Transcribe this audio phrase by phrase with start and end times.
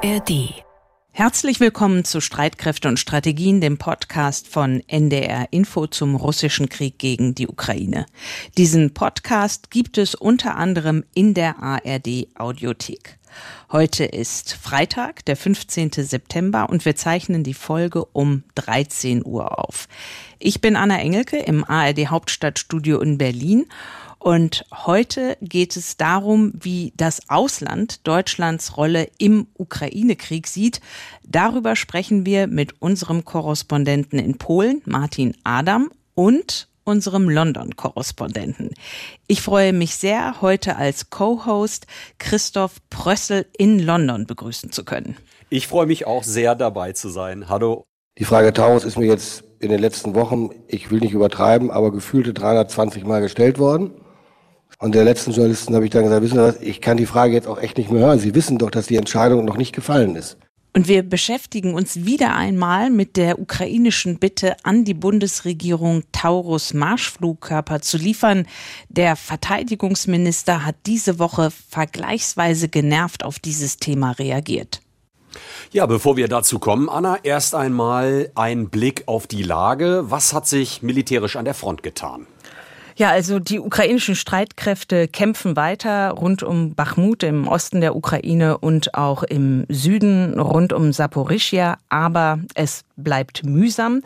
[0.00, 0.62] ARD.
[1.10, 7.34] Herzlich willkommen zu Streitkräfte und Strategien, dem Podcast von NDR Info zum russischen Krieg gegen
[7.34, 8.06] die Ukraine.
[8.56, 13.18] Diesen Podcast gibt es unter anderem in der ARD Audiothek.
[13.72, 15.90] Heute ist Freitag, der 15.
[15.92, 19.88] September und wir zeichnen die Folge um 13 Uhr auf.
[20.38, 23.66] Ich bin Anna Engelke im ARD Hauptstadtstudio in Berlin
[24.18, 30.80] und heute geht es darum, wie das Ausland Deutschlands Rolle im Ukraine-Krieg sieht.
[31.24, 38.70] Darüber sprechen wir mit unserem Korrespondenten in Polen, Martin Adam, und unserem London-Korrespondenten.
[39.28, 41.86] Ich freue mich sehr, heute als Co-Host
[42.18, 45.16] Christoph Prössel in London begrüßen zu können.
[45.50, 47.48] Ich freue mich auch sehr dabei zu sein.
[47.48, 47.84] Hallo.
[48.18, 51.92] Die Frage Taurus ist mir jetzt in den letzten Wochen, ich will nicht übertreiben, aber
[51.92, 53.92] gefühlte 320 Mal gestellt worden.
[54.80, 57.34] Und der letzten Journalisten habe ich dann gesagt, wissen Sie was, ich kann die Frage
[57.34, 58.20] jetzt auch echt nicht mehr hören.
[58.20, 60.38] Sie wissen doch, dass die Entscheidung noch nicht gefallen ist.
[60.72, 67.80] Und wir beschäftigen uns wieder einmal mit der ukrainischen Bitte an die Bundesregierung, Taurus Marschflugkörper
[67.80, 68.46] zu liefern.
[68.88, 74.80] Der Verteidigungsminister hat diese Woche vergleichsweise genervt auf dieses Thema reagiert.
[75.72, 80.04] Ja, bevor wir dazu kommen, Anna, erst einmal ein Blick auf die Lage.
[80.08, 82.28] Was hat sich militärisch an der Front getan?
[82.98, 88.94] Ja, also die ukrainischen Streitkräfte kämpfen weiter rund um Bachmut im Osten der Ukraine und
[88.94, 94.02] auch im Süden rund um Saporischia, aber es bleibt mühsam.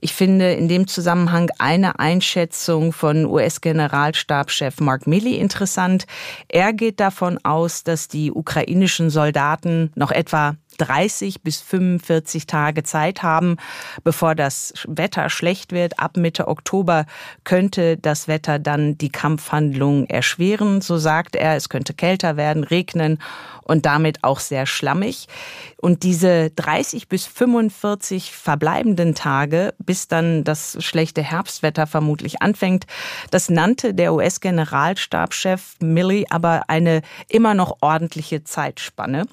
[0.00, 6.06] Ich finde in dem Zusammenhang eine Einschätzung von US-Generalstabschef Mark Milley interessant.
[6.46, 13.22] Er geht davon aus, dass die ukrainischen Soldaten noch etwa 30 bis 45 Tage Zeit
[13.22, 13.56] haben,
[14.04, 15.98] bevor das Wetter schlecht wird.
[15.98, 17.06] Ab Mitte Oktober
[17.44, 21.56] könnte das Wetter dann die Kampfhandlungen erschweren, so sagt er.
[21.56, 23.18] Es könnte kälter werden, regnen
[23.66, 25.26] und damit auch sehr schlammig.
[25.78, 32.86] Und diese 30 bis 45 verbleibenden Tage, bis dann das schlechte Herbstwetter vermutlich anfängt,
[33.30, 39.26] das nannte der US-Generalstabschef Milley aber eine immer noch ordentliche Zeitspanne.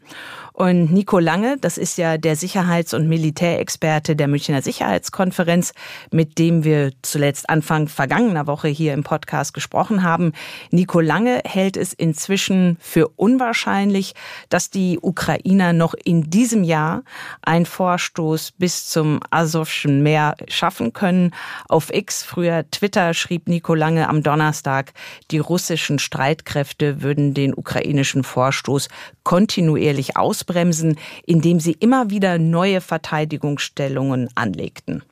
[0.53, 5.73] Und Nico Lange, das ist ja der Sicherheits- und Militärexperte der Münchner Sicherheitskonferenz,
[6.11, 10.31] mit dem wir zuletzt Anfang vergangener Woche hier im Podcast gesprochen haben.
[10.69, 14.13] Nico Lange hält es inzwischen für unwahrscheinlich,
[14.49, 17.01] dass die Ukrainer noch in diesem Jahr
[17.41, 21.31] einen Vorstoß bis zum Asowschen Meer schaffen können.
[21.67, 24.93] Auf X, früher Twitter, schrieb Nico Lange am Donnerstag,
[25.31, 28.87] die russischen Streitkräfte würden den ukrainischen Vorstoß
[29.23, 35.03] kontinuierlich aus ausbremsen, indem sie immer wieder neue Verteidigungsstellungen anlegten.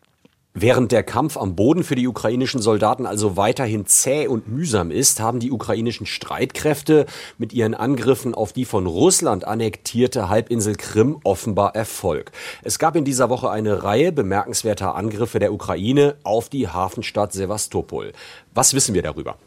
[0.54, 5.22] Während der Kampf am Boden für die ukrainischen Soldaten also weiterhin zäh und mühsam ist,
[5.22, 7.06] haben die ukrainischen Streitkräfte
[7.38, 12.34] mit ihren Angriffen auf die von Russland annektierte Halbinsel Krim offenbar Erfolg.
[12.64, 18.12] Es gab in dieser Woche eine Reihe bemerkenswerter Angriffe der Ukraine auf die Hafenstadt Sevastopol.
[18.54, 19.38] Was wissen wir darüber?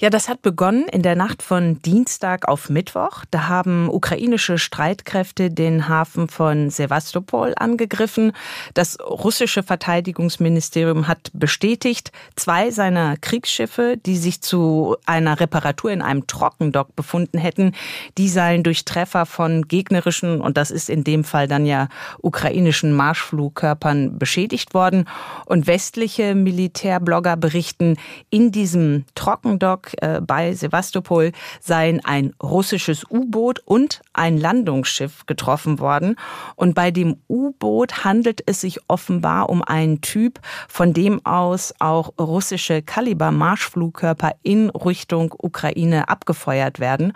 [0.00, 3.24] Ja, das hat begonnen in der Nacht von Dienstag auf Mittwoch.
[3.30, 8.32] Da haben ukrainische Streitkräfte den Hafen von Sevastopol angegriffen.
[8.74, 16.26] Das russische Verteidigungsministerium hat bestätigt, zwei seiner Kriegsschiffe, die sich zu einer Reparatur in einem
[16.26, 17.72] Trockendock befunden hätten,
[18.18, 21.88] die seien durch Treffer von gegnerischen, und das ist in dem Fall dann ja
[22.20, 25.08] ukrainischen Marschflugkörpern beschädigt worden.
[25.46, 27.96] Und westliche Militärblogger berichten,
[28.30, 29.04] in diesem
[29.46, 36.16] Trockendock Dock äh, bei Sevastopol seien ein russisches U-Boot und ein Landungsschiff getroffen worden.
[36.56, 42.12] Und bei dem U-Boot handelt es sich offenbar um einen Typ, von dem aus auch
[42.18, 47.12] russische Kaliber-Marschflugkörper in Richtung Ukraine abgefeuert werden.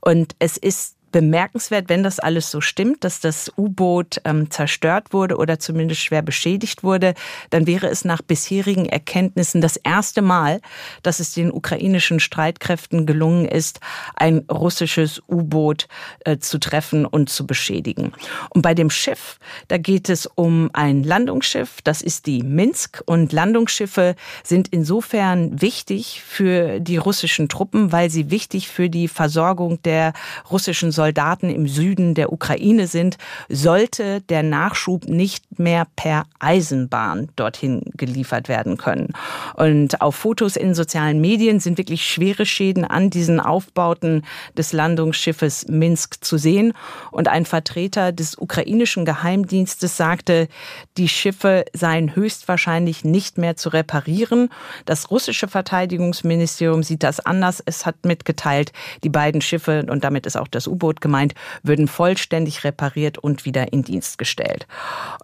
[0.00, 5.36] Und es ist bemerkenswert, wenn das alles so stimmt, dass das U-Boot ähm, zerstört wurde
[5.36, 7.14] oder zumindest schwer beschädigt wurde,
[7.50, 10.60] dann wäre es nach bisherigen Erkenntnissen das erste Mal,
[11.02, 13.80] dass es den ukrainischen Streitkräften gelungen ist,
[14.16, 15.86] ein russisches U-Boot
[16.20, 18.12] äh, zu treffen und zu beschädigen.
[18.50, 19.38] Und bei dem Schiff,
[19.68, 26.22] da geht es um ein Landungsschiff, das ist die Minsk und Landungsschiffe sind insofern wichtig
[26.26, 30.14] für die russischen Truppen, weil sie wichtig für die Versorgung der
[30.50, 33.18] russischen Soldaten im Süden der Ukraine sind,
[33.48, 39.08] sollte der Nachschub nicht mehr per Eisenbahn dorthin geliefert werden können.
[39.54, 44.24] Und auf Fotos in sozialen Medien sind wirklich schwere Schäden an diesen Aufbauten
[44.56, 46.72] des Landungsschiffes Minsk zu sehen.
[47.10, 50.48] Und ein Vertreter des ukrainischen Geheimdienstes sagte,
[50.96, 54.50] die Schiffe seien höchstwahrscheinlich nicht mehr zu reparieren.
[54.84, 57.62] Das russische Verteidigungsministerium sieht das anders.
[57.64, 58.72] Es hat mitgeteilt,
[59.04, 63.44] die beiden Schiffe und damit ist auch das U-Boot U-Boot gemeint, würden vollständig repariert und
[63.44, 64.66] wieder in Dienst gestellt.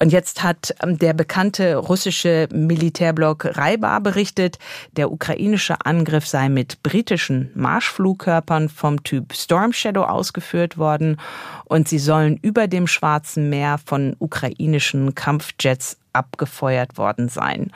[0.01, 4.59] Und jetzt hat ähm, der bekannte russische Militärblock Raiba berichtet,
[4.93, 11.21] der ukrainische Angriff sei mit britischen Marschflugkörpern vom Typ Storm Shadow ausgeführt worden
[11.65, 17.71] und sie sollen über dem Schwarzen Meer von ukrainischen Kampfjets abgefeuert worden sein.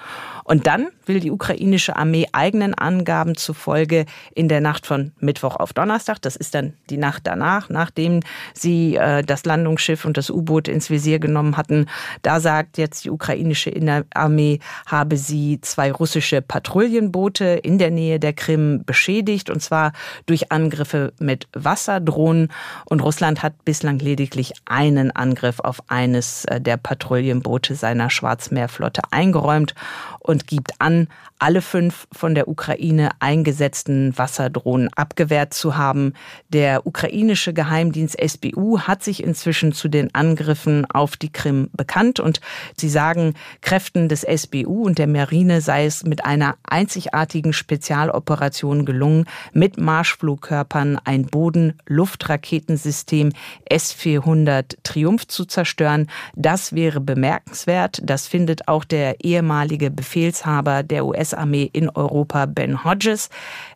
[0.44, 5.73] Und dann will die ukrainische Armee eigenen Angaben zufolge in der Nacht von Mittwoch auf
[5.73, 8.21] Donnerstag, das ist dann die Nacht danach, nachdem
[8.55, 11.87] sie äh, das Landungsschiff und das U-Boot ins Visier genommen hatten,
[12.23, 13.73] da sagt jetzt die ukrainische
[14.15, 19.93] Armee, habe sie zwei russische Patrouillenboote in der Nähe der Krim beschädigt, und zwar
[20.27, 22.49] durch Angriffe mit Wasserdrohnen.
[22.85, 29.75] Und Russland hat bislang lediglich einen Angriff auf eines äh, der Patrouillenboote seiner Schwarzmeerflotte eingeräumt
[30.23, 31.09] und gibt an,
[31.39, 36.15] alle fünf von der Ukraine eingesetzten Wasserdrohnen abgewehrt zu haben.
[36.49, 42.41] Der ukrainische Geheimdienst SBU hat sich inzwischen zu den Angriffen auf die Krim bekannt und
[42.79, 49.27] sie sagen, Kräften des SBU und der Marine sei es mit einer einzigartigen Spezialoperation gelungen,
[49.53, 53.33] mit Marschflugkörpern ein Boden-Luftraketensystem
[53.65, 56.09] S-400 Triumph zu zerstören.
[56.37, 58.01] Das wäre bemerkenswert.
[58.05, 63.31] Das findet auch der ehemalige Befehlshaber der US-Armee in Europa, Ben Hodges.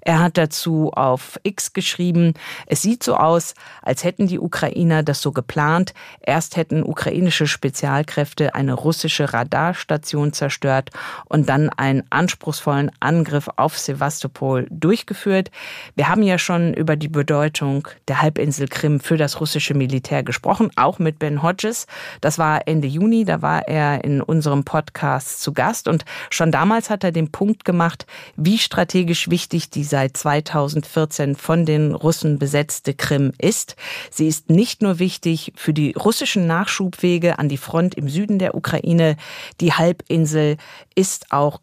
[0.07, 2.35] Er hat dazu auf X geschrieben,
[2.67, 5.95] es sieht so aus, als hätten die Ukrainer das so geplant.
[6.21, 10.91] Erst hätten ukrainische Spezialkräfte eine russische Radarstation zerstört
[11.25, 15.51] und dann einen anspruchsvollen Angriff auf Sevastopol durchgeführt.
[15.97, 20.71] Wir haben ja schon über die Bedeutung der Halbinsel Krim für das russische Militär gesprochen,
[20.77, 21.89] auch mit Ben Hodges.
[22.21, 26.91] Das war Ende Juni, da war er in unserem Podcast zu Gast und Schon damals
[26.91, 28.07] hat er den Punkt gemacht,
[28.37, 33.77] wie strategisch wichtig die seit 2014 von den Russen besetzte Krim ist.
[34.11, 38.55] Sie ist nicht nur wichtig für die russischen Nachschubwege an die Front im Süden der
[38.55, 39.17] Ukraine,
[39.63, 40.59] die Halbinsel
[40.95, 41.61] ist auch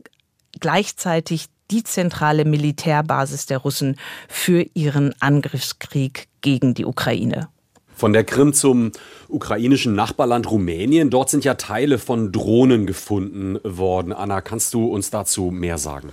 [0.60, 3.98] gleichzeitig die zentrale Militärbasis der Russen
[4.28, 7.50] für ihren Angriffskrieg gegen die Ukraine.
[7.94, 8.94] Von der Krim zum
[9.30, 11.12] ukrainischen Nachbarland Rumänien.
[11.12, 14.12] Dort sind ja Teile von Drohnen gefunden worden.
[14.12, 16.10] Anna, kannst du uns dazu mehr sagen?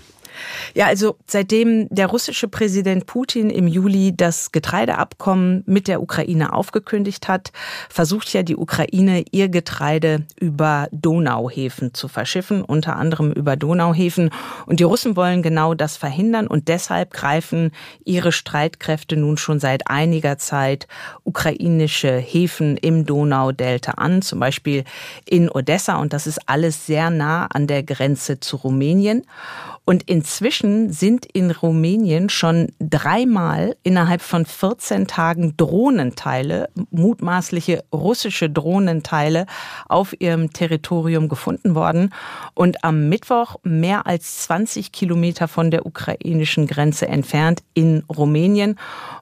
[0.75, 7.29] Ja, also seitdem der russische Präsident Putin im Juli das Getreideabkommen mit der Ukraine aufgekündigt
[7.29, 7.53] hat,
[7.89, 14.31] versucht ja die Ukraine ihr Getreide über Donauhäfen zu verschiffen, unter anderem über Donauhäfen.
[14.67, 17.73] Und die Russen wollen genau das verhindern und deshalb greifen
[18.05, 20.87] ihre Streitkräfte nun schon seit einiger Zeit
[21.25, 24.85] ukrainische Häfen im Donaudelta an, zum Beispiel
[25.25, 25.97] in Odessa.
[25.97, 29.23] Und das ist alles sehr nah an der Grenze zu Rumänien.
[29.87, 39.47] Und inzwischen sind in Rumänien schon dreimal innerhalb von 14 Tagen Drohnenteile, mutmaßliche russische Drohnenteile
[39.89, 42.15] auf ihrem Territorium gefunden worden.
[42.55, 48.79] Und am Mittwoch mehr als 20 Kilometer von der ukrainischen Grenze entfernt in Rumänien.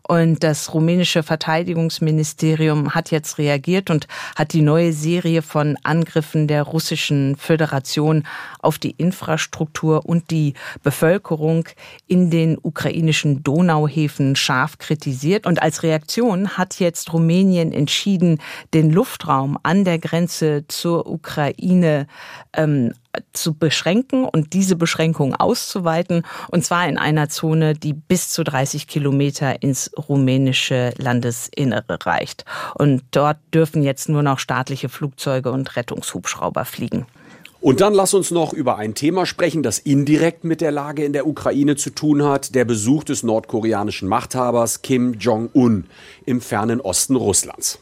[0.06, 4.06] Und das rumänische Verteidigungsministerium hat jetzt reagiert und
[4.36, 8.24] hat die neue Serie von Angriffen der russischen Föderation
[8.60, 10.47] auf die Infrastruktur und die
[10.82, 11.68] Bevölkerung
[12.06, 15.46] in den ukrainischen Donauhäfen scharf kritisiert.
[15.46, 18.40] Und als Reaktion hat jetzt Rumänien entschieden,
[18.74, 22.06] den Luftraum an der Grenze zur Ukraine
[22.54, 22.92] ähm,
[23.32, 28.86] zu beschränken und diese Beschränkung auszuweiten, und zwar in einer Zone, die bis zu 30
[28.86, 32.44] Kilometer ins rumänische Landesinnere reicht.
[32.74, 37.06] Und dort dürfen jetzt nur noch staatliche Flugzeuge und Rettungshubschrauber fliegen.
[37.60, 41.12] Und dann lass uns noch über ein Thema sprechen, das indirekt mit der Lage in
[41.12, 45.86] der Ukraine zu tun hat, der Besuch des nordkoreanischen Machthabers Kim Jong-un
[46.24, 47.80] im fernen Osten Russlands.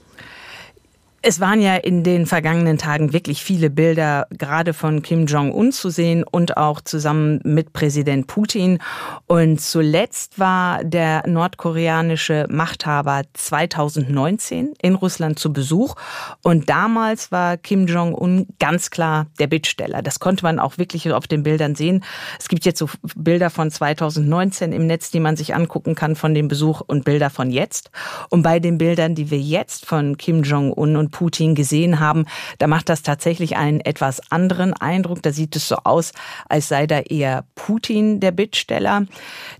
[1.28, 5.90] Es waren ja in den vergangenen Tagen wirklich viele Bilder gerade von Kim Jong-un zu
[5.90, 8.78] sehen und auch zusammen mit Präsident Putin.
[9.26, 15.96] Und zuletzt war der nordkoreanische Machthaber 2019 in Russland zu Besuch.
[16.44, 20.02] Und damals war Kim Jong-un ganz klar der Bittsteller.
[20.02, 22.04] Das konnte man auch wirklich auf den Bildern sehen.
[22.38, 26.34] Es gibt jetzt so Bilder von 2019 im Netz, die man sich angucken kann von
[26.34, 27.90] dem Besuch und Bilder von jetzt.
[28.30, 32.26] Und bei den Bildern, die wir jetzt von Kim Jong-un und Putin gesehen haben,
[32.58, 35.22] da macht das tatsächlich einen etwas anderen Eindruck.
[35.22, 36.12] Da sieht es so aus,
[36.46, 39.06] als sei da eher Putin der Bittsteller.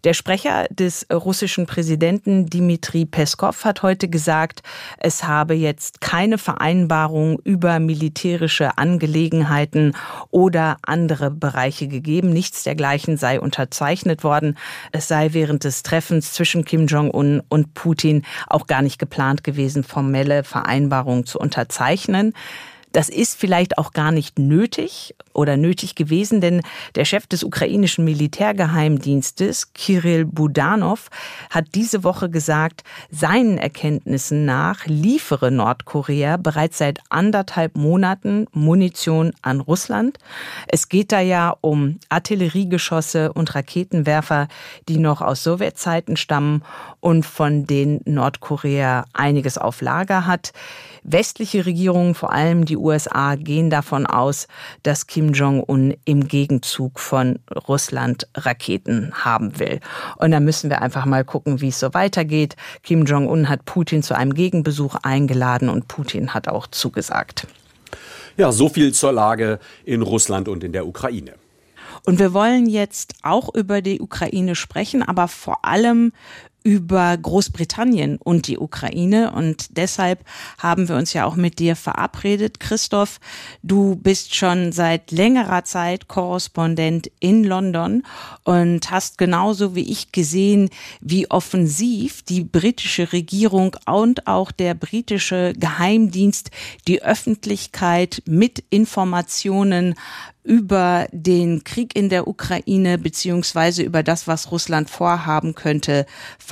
[0.04, 4.62] Der Sprecher des russischen Präsidenten Dmitri Peskov hat heute gesagt,
[4.98, 9.96] es habe jetzt keine Vereinbarung über militärische Angelegenheiten
[10.30, 12.34] oder andere Bereiche gegeben.
[12.34, 14.58] Nichts dergleichen sei unterzeichnet worden.
[14.92, 19.84] Es sei während des Treffens zwischen Kim Jong-un und Putin auch gar nicht geplant gewesen,
[19.84, 22.32] formelle Vereinbarungen zu unterzeichnen.
[22.96, 26.62] Das ist vielleicht auch gar nicht nötig oder nötig gewesen, denn
[26.94, 31.10] der Chef des ukrainischen Militärgeheimdienstes, Kirill Budanov,
[31.50, 39.60] hat diese Woche gesagt, seinen Erkenntnissen nach liefere Nordkorea bereits seit anderthalb Monaten Munition an
[39.60, 40.18] Russland.
[40.66, 44.48] Es geht da ja um Artilleriegeschosse und Raketenwerfer,
[44.88, 46.62] die noch aus Sowjetzeiten stammen
[47.00, 50.54] und von denen Nordkorea einiges auf Lager hat.
[51.08, 54.48] Westliche Regierungen, vor allem die USA, gehen davon aus,
[54.82, 59.78] dass Kim Jong-un im Gegenzug von Russland Raketen haben will.
[60.16, 62.56] Und da müssen wir einfach mal gucken, wie es so weitergeht.
[62.82, 67.46] Kim Jong-un hat Putin zu einem Gegenbesuch eingeladen und Putin hat auch zugesagt.
[68.36, 71.34] Ja, so viel zur Lage in Russland und in der Ukraine.
[72.04, 76.12] Und wir wollen jetzt auch über die Ukraine sprechen, aber vor allem
[76.66, 79.30] über Großbritannien und die Ukraine.
[79.30, 80.24] Und deshalb
[80.58, 82.58] haben wir uns ja auch mit dir verabredet.
[82.58, 83.20] Christoph,
[83.62, 88.02] du bist schon seit längerer Zeit Korrespondent in London
[88.42, 90.68] und hast genauso wie ich gesehen,
[91.00, 96.50] wie offensiv die britische Regierung und auch der britische Geheimdienst
[96.88, 99.94] die Öffentlichkeit mit Informationen
[100.46, 106.06] über den Krieg in der Ukraine beziehungsweise über das, was Russland vorhaben könnte,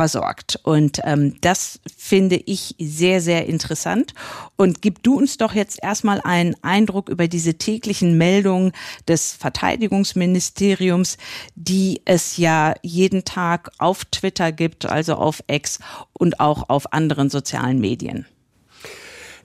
[0.04, 0.60] versorgt.
[0.64, 4.12] Und ähm, das finde ich sehr, sehr interessant.
[4.56, 8.72] Und gib du uns doch jetzt erstmal einen Eindruck über diese täglichen Meldungen
[9.08, 11.16] des Verteidigungsministeriums,
[11.54, 15.78] die es ja jeden Tag auf Twitter gibt, also auf X
[16.12, 18.26] und auch auf anderen sozialen Medien.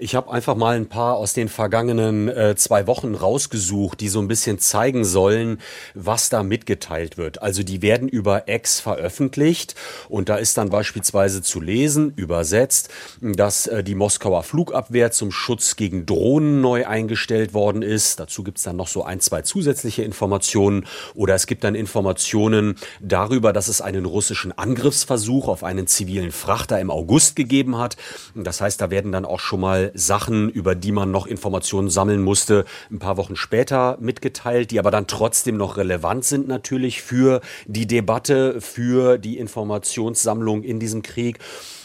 [0.02, 4.22] Ich habe einfach mal ein paar aus den vergangenen äh, zwei Wochen rausgesucht, die so
[4.22, 5.60] ein bisschen zeigen sollen,
[5.94, 7.42] was da mitgeteilt wird.
[7.42, 9.76] Also die werden über X veröffentlicht
[10.08, 12.88] und da ist dann beispielsweise zu lesen, übersetzt,
[13.20, 18.22] dass äh, die Moskauer Flugabwehr zum Schutz gegen Drohnen neu eingestellt worden ist.
[18.22, 23.52] Dazu gibt's dann noch so ein, zwei zusätzliche Informationen oder es gibt dann Informationen darüber,
[23.52, 27.98] dass es einen russischen Angriffsversuch auf einen zivilen Frachter im August gegeben hat.
[28.34, 32.22] Das heißt, da werden dann auch schon mal Sachen, über die man noch Informationen sammeln
[32.22, 37.42] musste, ein paar Wochen später mitgeteilt, die aber dann trotzdem noch relevant sind natürlich für
[37.66, 41.40] die Debatte, für die Informationssammlung in diesem Krieg.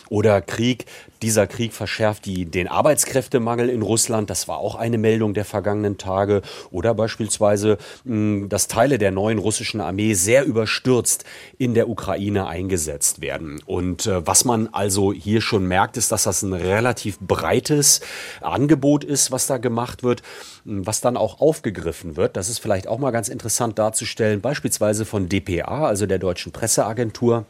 [0.08, 0.86] Oder Krieg,
[1.22, 4.28] dieser Krieg verschärft die, den Arbeitskräftemangel in Russland.
[4.28, 6.42] Das war auch eine Meldung der vergangenen Tage.
[6.70, 11.24] Oder beispielsweise, hm, dass Teile der neuen russischen Armee sehr überstürzt
[11.56, 13.60] in der Ukraine eingesetzt werden.
[13.64, 18.00] Und äh, was man also hier schon merkt, ist, dass das ein relativ breites
[18.42, 20.22] Angebot ist, was da gemacht wird,
[20.66, 22.36] hm, was dann auch aufgegriffen wird.
[22.36, 27.46] Das ist vielleicht auch mal ganz interessant darzustellen, beispielsweise von DPA, also der deutschen Presseagentur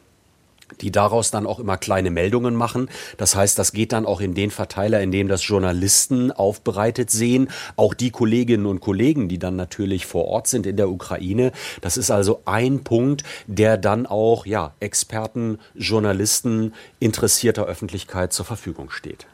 [0.81, 2.89] die daraus dann auch immer kleine Meldungen machen.
[3.17, 7.49] Das heißt, das geht dann auch in den Verteiler, in dem das Journalisten aufbereitet sehen,
[7.75, 11.51] auch die Kolleginnen und Kollegen, die dann natürlich vor Ort sind in der Ukraine.
[11.81, 18.89] Das ist also ein Punkt, der dann auch ja, Experten, Journalisten, interessierter Öffentlichkeit zur Verfügung
[18.89, 19.27] steht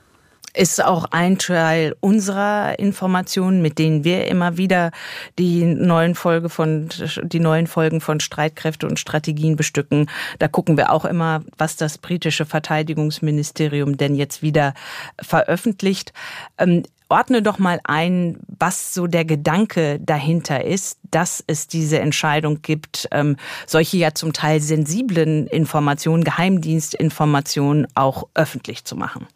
[0.54, 4.92] ist auch ein Teil unserer Informationen, mit denen wir immer wieder
[5.40, 6.90] die neuen Folge von
[7.24, 10.10] die neuen Folgen von Streitkräfte und Strategien bestücken.
[10.40, 14.74] Da gucken wir auch immer, was das britische Verteidigungsministerium denn jetzt wieder
[15.22, 16.14] veröffentlicht.
[16.58, 22.62] Ähm, ordne doch mal ein, was so der Gedanke dahinter ist, dass es diese Entscheidung
[22.62, 23.36] gibt, ähm,
[23.68, 29.28] solche ja zum Teil sensiblen Informationen, Geheimdienstinformationen auch öffentlich zu machen.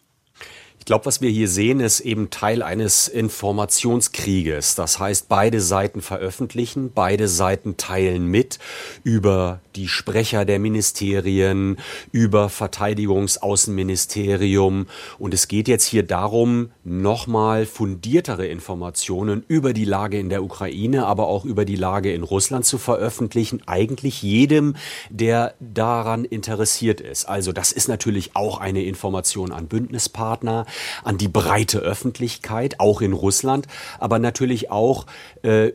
[0.85, 4.75] Ich glaube, was wir hier sehen, ist eben Teil eines Informationskrieges.
[4.75, 8.59] Das heißt, beide Seiten veröffentlichen, beide Seiten teilen mit
[9.03, 11.77] über die Sprecher der Ministerien,
[12.11, 14.85] über Verteidigungsaußenministerium.
[15.17, 21.07] Und es geht jetzt hier darum, nochmal fundiertere Informationen über die Lage in der Ukraine,
[21.07, 23.63] aber auch über die Lage in Russland zu veröffentlichen.
[23.65, 24.75] Eigentlich jedem,
[25.09, 27.25] der daran interessiert ist.
[27.25, 30.67] Also das ist natürlich auch eine Information an Bündnispartner
[31.03, 33.67] an die breite Öffentlichkeit, auch in Russland,
[33.99, 35.05] aber natürlich auch
[35.43, 35.71] äh,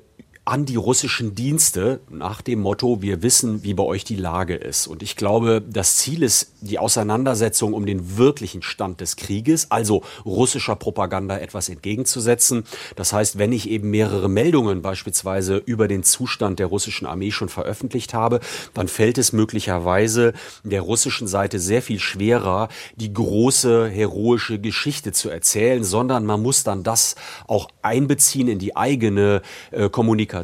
[0.50, 4.88] an die russischen Dienste nach dem Motto, wir wissen, wie bei euch die Lage ist.
[4.88, 10.02] Und ich glaube, das Ziel ist die Auseinandersetzung um den wirklichen Stand des Krieges, also
[10.24, 12.64] russischer Propaganda etwas entgegenzusetzen.
[12.96, 17.48] Das heißt, wenn ich eben mehrere Meldungen beispielsweise über den Zustand der russischen Armee schon
[17.48, 18.40] veröffentlicht habe,
[18.74, 20.32] dann fällt es möglicherweise
[20.64, 26.64] der russischen Seite sehr viel schwerer, die große heroische Geschichte zu erzählen, sondern man muss
[26.64, 27.14] dann das
[27.46, 30.39] auch einbeziehen in die eigene äh, Kommunikation,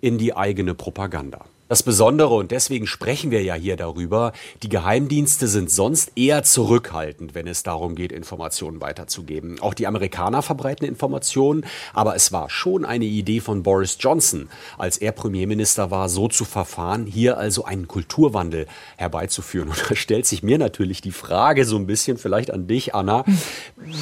[0.00, 1.44] in die eigene Propaganda.
[1.66, 7.34] Das Besondere, und deswegen sprechen wir ja hier darüber, die Geheimdienste sind sonst eher zurückhaltend,
[7.34, 9.58] wenn es darum geht, Informationen weiterzugeben.
[9.60, 11.64] Auch die Amerikaner verbreiten Informationen,
[11.94, 16.44] aber es war schon eine Idee von Boris Johnson, als er Premierminister war, so zu
[16.44, 18.66] verfahren, hier also einen Kulturwandel
[18.98, 19.70] herbeizuführen.
[19.70, 23.24] Und da stellt sich mir natürlich die Frage so ein bisschen vielleicht an dich, Anna,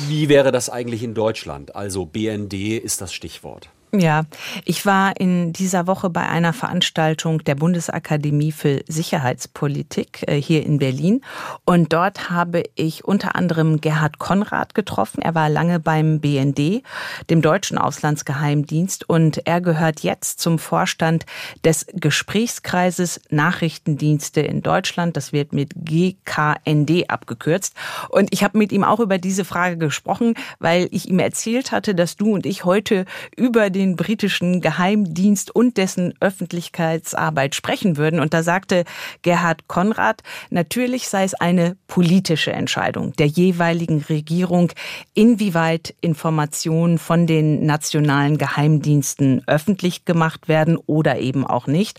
[0.09, 1.77] wie wäre das eigentlich in Deutschland?
[1.77, 3.71] Also BND ist das Stichwort.
[3.95, 4.23] Ja,
[4.65, 10.79] ich war in dieser Woche bei einer Veranstaltung der Bundesakademie für Sicherheitspolitik äh, hier in
[10.79, 11.21] Berlin
[11.67, 15.21] und dort habe ich unter anderem Gerhard Konrad getroffen.
[15.21, 16.83] Er war lange beim BND,
[17.29, 21.27] dem deutschen Auslandsgeheimdienst und er gehört jetzt zum Vorstand
[21.63, 25.19] des Gesprächskreises Nachrichtendienste in Deutschland.
[25.19, 27.75] Das wird mit GKND abgekürzt
[28.09, 31.95] und ich habe mit ihm auch über diese Frage gesprochen, weil ich ihm erzählt hatte,
[31.95, 33.05] dass du und ich heute
[33.37, 38.21] über den den britischen Geheimdienst und dessen Öffentlichkeitsarbeit sprechen würden.
[38.21, 38.85] Und da sagte
[39.23, 44.73] Gerhard Konrad, natürlich sei es eine politische Entscheidung der jeweiligen Regierung,
[45.15, 51.99] inwieweit Informationen von den nationalen Geheimdiensten öffentlich gemacht werden oder eben auch nicht.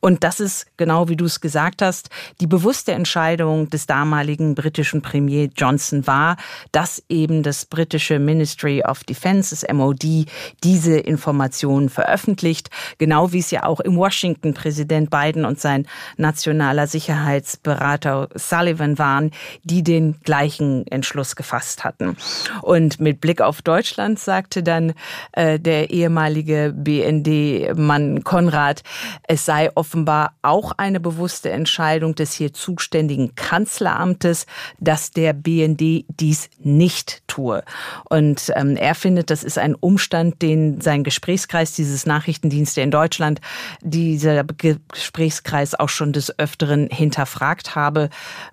[0.00, 2.10] Und das ist genau wie du es gesagt hast,
[2.40, 6.36] die bewusste Entscheidung des damaligen britischen Premier Johnson war,
[6.70, 10.26] dass eben das britische Ministry of Defense, das MOD,
[10.62, 15.86] diese Informationen Informationen veröffentlicht, genau wie es ja auch in Washington Präsident Biden und sein
[16.18, 19.30] nationaler Sicherheitsberater Sullivan waren,
[19.62, 22.18] die den gleichen Entschluss gefasst hatten.
[22.60, 24.92] Und mit Blick auf Deutschland sagte dann
[25.32, 28.82] äh, der ehemalige BND-Mann Konrad,
[29.26, 34.44] es sei offenbar auch eine bewusste Entscheidung des hier zuständigen Kanzleramtes,
[34.78, 37.64] dass der BND dies nicht tue.
[38.10, 43.40] Und ähm, er findet, das ist ein Umstand, den sein Gesprächskreis dieses Nachrichtendienste in Deutschland,
[43.80, 48.10] dieser Gesprächskreis auch schon des Öfteren hinterfragt habe.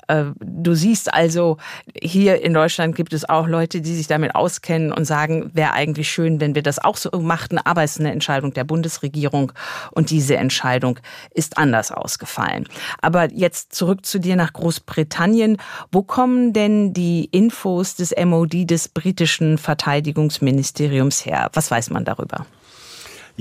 [0.08, 1.58] Äh, du siehst also,
[2.00, 6.10] hier in Deutschland gibt es auch Leute, die sich damit auskennen und sagen, wäre eigentlich
[6.10, 9.52] schön, wenn wir das auch so machten, aber es ist eine Entscheidung der Bundesregierung
[9.92, 11.00] und diese Entscheidung
[11.34, 12.68] ist anders ausgefallen.
[13.02, 15.58] Aber jetzt zurück zu dir nach Großbritannien.
[15.92, 21.50] Wo kommen denn die Infos des MOD, des britischen Verteidigungsministeriums her?
[21.54, 22.46] Was weiß man darüber?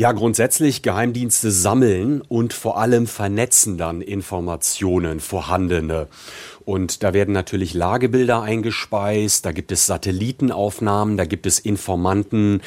[0.00, 6.08] Ja, grundsätzlich Geheimdienste sammeln und vor allem vernetzen dann Informationen, vorhandene.
[6.64, 12.60] Und da werden natürlich Lagebilder eingespeist, da gibt es Satellitenaufnahmen, da gibt es Informanten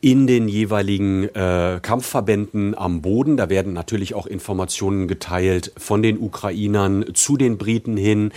[0.00, 3.36] in den jeweiligen äh, Kampfverbänden am Boden.
[3.36, 8.32] Da werden natürlich auch Informationen geteilt von den Ukrainern zu den Briten hin.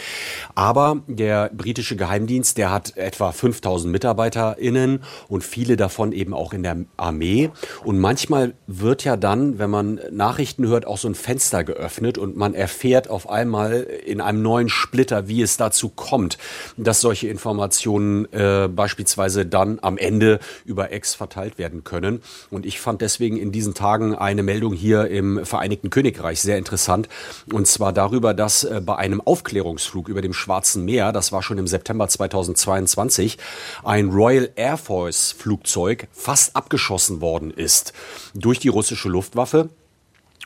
[0.56, 6.64] Aber der britische Geheimdienst, der hat etwa 5000 MitarbeiterInnen und viele davon eben auch in
[6.64, 7.50] der Armee.
[7.84, 12.38] Und manchmal wird ja dann, wenn man Nachrichten hört, auch so ein Fenster geöffnet und
[12.38, 16.38] man erfährt auf einmal in einem neuen Split später, wie es dazu kommt,
[16.76, 22.22] dass solche Informationen äh, beispielsweise dann am Ende über Ex verteilt werden können.
[22.52, 27.08] Und ich fand deswegen in diesen Tagen eine Meldung hier im Vereinigten Königreich sehr interessant.
[27.54, 31.58] Und zwar darüber, dass äh, bei einem Aufklärungsflug über dem Schwarzen Meer, das war schon
[31.58, 33.38] im September 2022,
[33.86, 37.94] ein Royal Air Force Flugzeug fast abgeschossen worden ist
[38.34, 39.70] durch die russische Luftwaffe.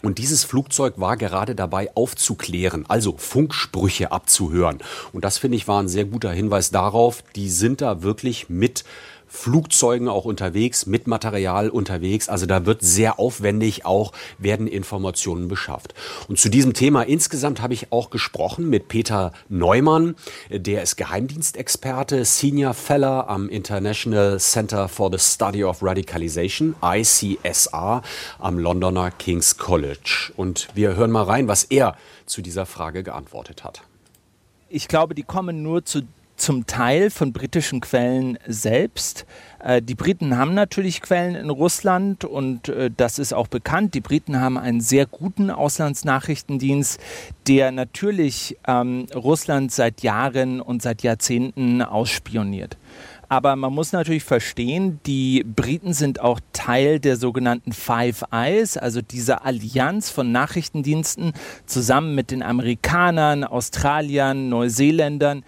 [0.04, 4.80] Und dieses Flugzeug war gerade dabei aufzuklären, also Funksprüche abzuhören.
[5.14, 8.84] Und das finde ich war ein sehr guter Hinweis darauf, die sind da wirklich mit
[9.34, 12.30] Flugzeugen auch unterwegs, mit Material unterwegs.
[12.30, 15.96] Also da wird sehr aufwendig auch werden Informationen beschafft.
[16.28, 20.16] Und zu diesem Thema insgesamt habe ich auch gesprochen mit Peter Neumann.
[20.52, 28.04] Der ist Geheimdienstexperte, Senior Fellow am International Center for the Study of Radicalization, ICSR,
[28.38, 30.32] am Londoner King's College.
[30.38, 33.82] Und wir hören mal rein, was er zu dieser Frage geantwortet hat.
[34.70, 36.04] Ich glaube, die kommen nur zu
[36.44, 39.26] zum Teil von britischen Quellen selbst.
[39.64, 43.94] Äh, die Briten haben natürlich Quellen in Russland und äh, das ist auch bekannt.
[43.94, 47.00] Die Briten haben einen sehr guten Auslandsnachrichtendienst,
[47.48, 52.78] der natürlich ähm, Russland seit Jahren und seit Jahrzehnten ausspioniert.
[53.34, 59.02] Aber man muss natürlich verstehen, die Briten sind auch Teil der sogenannten Five Eyes, also
[59.02, 61.34] dieser Allianz von Nachrichtendiensten
[61.66, 65.44] zusammen mit den Amerikanern, Australiern, Neuseeländern,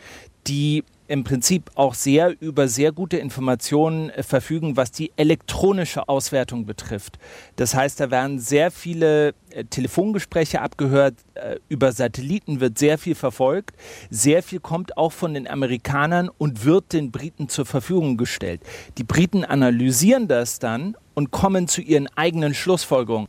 [0.48, 6.66] die im Prinzip auch sehr über sehr gute Informationen äh, verfügen, was die elektronische Auswertung
[6.66, 7.20] betrifft.
[7.58, 13.16] Das heißt, da werden sehr viele äh, Telefongespräche abgehört, äh, über Satelliten wird sehr viel
[13.16, 13.76] verfolgt,
[14.10, 18.62] sehr viel kommt auch von den Amerikanern und wird den Briten zur Verfügung gestellt.
[18.98, 23.28] Die Briten analysieren das dann und kommen zu ihren eigenen Schlussfolgerungen.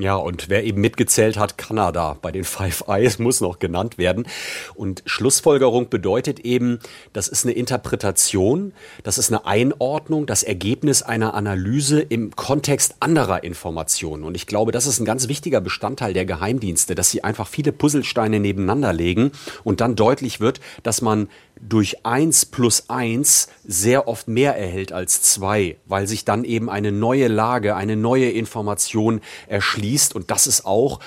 [0.00, 4.26] Ja, und wer eben mitgezählt hat, Kanada bei den Five Eyes muss noch genannt werden.
[4.74, 6.78] Und Schlussfolgerung bedeutet eben,
[7.12, 13.44] das ist eine Interpretation, das ist eine Einordnung, das Ergebnis einer Analyse im Kontext anderer
[13.44, 14.24] Informationen.
[14.24, 17.72] Und ich glaube, das ist ein ganz wichtiger Bestandteil der Geheimdienste, dass sie einfach viele
[17.72, 19.32] Puzzlesteine nebeneinander legen
[19.64, 21.28] und dann deutlich wird, dass man
[21.60, 26.92] durch eins plus eins sehr oft mehr erhält als zwei, weil sich dann eben eine
[26.92, 30.14] neue Lage, eine neue Information erschließt.
[30.14, 31.00] Und das ist auch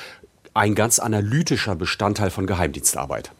[0.54, 3.32] ein ganz analytischer Bestandteil von Geheimdienstarbeit.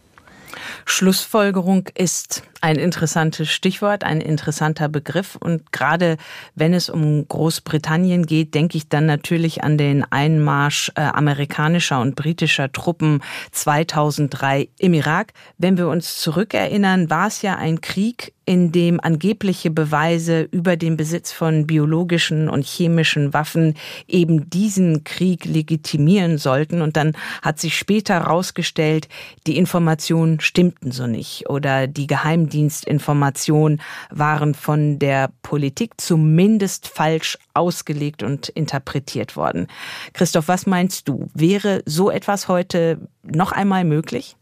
[0.84, 5.36] Schlussfolgerung ist ein interessantes Stichwort, ein interessanter Begriff.
[5.36, 6.16] Und gerade
[6.54, 12.16] wenn es um Großbritannien geht, denke ich dann natürlich an den Einmarsch äh, amerikanischer und
[12.16, 13.20] britischer Truppen
[13.52, 15.34] 2003 im Irak.
[15.58, 20.96] Wenn wir uns zurückerinnern, war es ja ein Krieg, in dem angebliche Beweise über den
[20.96, 23.74] Besitz von biologischen und chemischen Waffen
[24.06, 26.82] eben diesen Krieg legitimieren sollten.
[26.82, 29.08] Und dann hat sich später herausgestellt,
[29.46, 32.06] die Informationen stimmten so nicht oder die
[32.54, 39.66] Geheimdienstinformationen waren von der Politik zumindest falsch ausgelegt und interpretiert worden.
[40.12, 41.28] Christoph, was meinst du?
[41.34, 44.36] Wäre so etwas heute noch einmal möglich?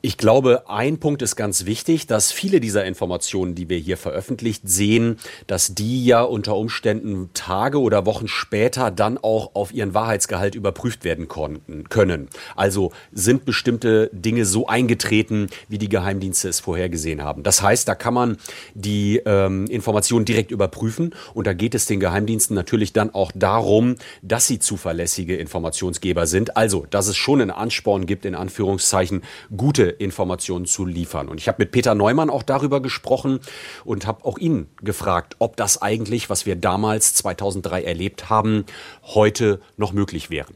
[0.00, 4.62] Ich glaube, ein Punkt ist ganz wichtig, dass viele dieser Informationen, die wir hier veröffentlicht
[4.64, 5.16] sehen,
[5.48, 11.02] dass die ja unter Umständen Tage oder Wochen später dann auch auf ihren Wahrheitsgehalt überprüft
[11.02, 12.28] werden konnten, können.
[12.54, 17.42] Also sind bestimmte Dinge so eingetreten, wie die Geheimdienste es vorhergesehen haben.
[17.42, 18.36] Das heißt, da kann man
[18.74, 23.96] die ähm, Informationen direkt überprüfen und da geht es den Geheimdiensten natürlich dann auch darum,
[24.22, 26.56] dass sie zuverlässige Informationsgeber sind.
[26.56, 29.22] Also, dass es schon einen Ansporn gibt, in Anführungszeichen,
[29.56, 31.28] gute Informationen zu liefern.
[31.28, 33.40] Und ich habe mit Peter Neumann auch darüber gesprochen
[33.84, 38.64] und habe auch ihn gefragt, ob das eigentlich, was wir damals 2003 erlebt haben,
[39.02, 40.52] heute noch möglich wäre.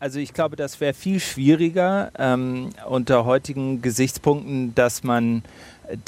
[0.00, 5.42] Also ich glaube, das wäre viel schwieriger ähm, unter heutigen Gesichtspunkten, dass man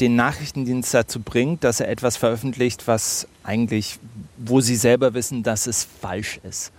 [0.01, 3.99] den Nachrichtendienst dazu bringt, dass er etwas veröffentlicht, was eigentlich,
[4.37, 6.73] wo sie selber wissen, dass es falsch ist.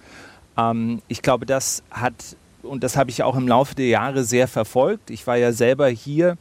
[0.58, 2.14] Ähm, ich glaube, das hat
[2.64, 5.10] und das habe ich auch im Laufe der Jahre sehr verfolgt.
[5.10, 6.38] Ich war ja selber hier,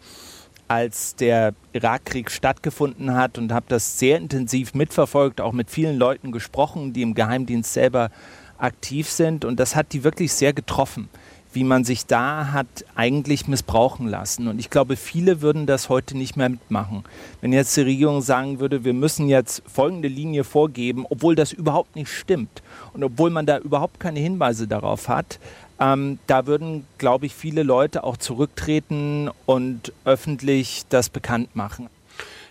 [0.68, 6.32] als der Irakkrieg stattgefunden hat und habe das sehr intensiv mitverfolgt, auch mit vielen Leuten
[6.32, 8.10] gesprochen, die im Geheimdienst selber
[8.58, 9.44] aktiv sind.
[9.44, 11.08] Und das hat die wirklich sehr getroffen,
[11.52, 14.48] wie man sich da hat eigentlich missbrauchen lassen.
[14.48, 17.04] Und ich glaube, viele würden das heute nicht mehr mitmachen.
[17.40, 21.94] Wenn jetzt die Regierung sagen würde, wir müssen jetzt folgende Linie vorgeben, obwohl das überhaupt
[21.94, 25.38] nicht stimmt und obwohl man da überhaupt keine Hinweise darauf hat,
[25.78, 31.88] ähm, da würden, glaube ich, viele Leute auch zurücktreten und öffentlich das bekannt machen.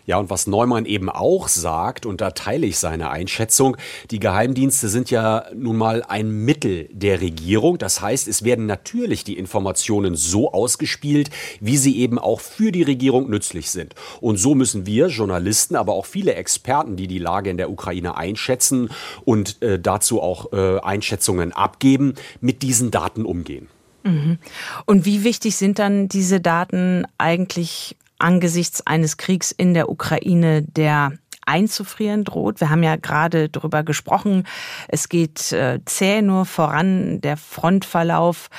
[0.06, 3.76] Ja, und was Neumann eben auch sagt, und da teile ich seine Einschätzung,
[4.12, 7.78] die Geheimdienste sind ja nun mal ein Mittel der Regierung.
[7.80, 12.84] Das heißt, es werden natürlich die Informationen so ausgespielt, wie sie eben auch für die
[12.84, 13.96] Regierung nützlich sind.
[14.22, 18.16] Und so müssen wir Journalisten, aber auch viele Experten, die die Lage in der Ukraine
[18.16, 18.90] einschätzen
[19.24, 23.70] und äh, dazu auch äh, Einschätzungen abgeben, mit diesen Daten umgehen.
[24.04, 24.38] Mhm.
[24.86, 31.14] Und wie wichtig sind dann diese Daten eigentlich angesichts eines Kriegs in der Ukraine, der
[31.46, 32.60] einzufrieren droht.
[32.60, 34.48] Wir haben ja gerade darüber gesprochen.
[34.88, 37.22] Es geht äh, zäh nur voran.
[37.22, 38.50] Der Frontverlauf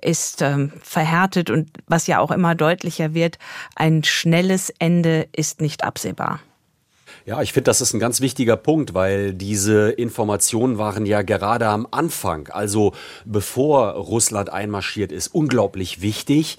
[0.00, 3.38] ist ähm, verhärtet und was ja auch immer deutlicher wird,
[3.74, 6.40] ein schnelles Ende ist nicht absehbar.
[7.24, 11.66] Ja, ich finde, das ist ein ganz wichtiger Punkt, weil diese Informationen waren ja gerade
[11.66, 12.92] am Anfang, also
[13.24, 16.58] bevor Russland einmarschiert ist, unglaublich wichtig.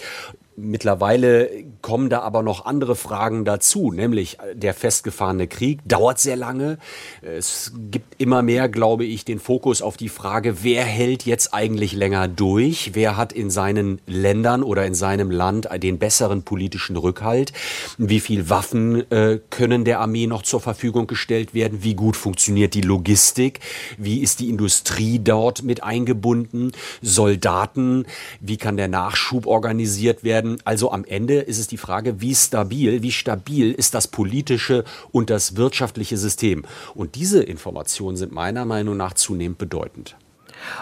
[0.59, 1.51] Mittlerweile
[1.83, 6.79] kommen da aber noch andere Fragen dazu, nämlich der festgefahrene Krieg dauert sehr lange.
[7.21, 11.93] Es gibt immer mehr, glaube ich, den Fokus auf die Frage, wer hält jetzt eigentlich
[11.93, 12.95] länger durch?
[12.95, 17.53] Wer hat in seinen Ländern oder in seinem Land den besseren politischen Rückhalt?
[17.99, 21.83] Wie viel Waffen äh, können der Armee noch zur Verfügung gestellt werden?
[21.83, 23.59] Wie gut funktioniert die Logistik?
[23.99, 26.71] Wie ist die Industrie dort mit eingebunden?
[27.03, 28.07] Soldaten?
[28.41, 30.46] Wie kann der Nachschub organisiert werden?
[30.47, 34.83] Ähm, also am Ende ist es die Frage, wie stabil, wie stabil ist das politische
[35.11, 36.63] und das wirtschaftliche System.
[36.95, 40.15] Und diese Informationen sind meiner Meinung nach zunehmend bedeutend.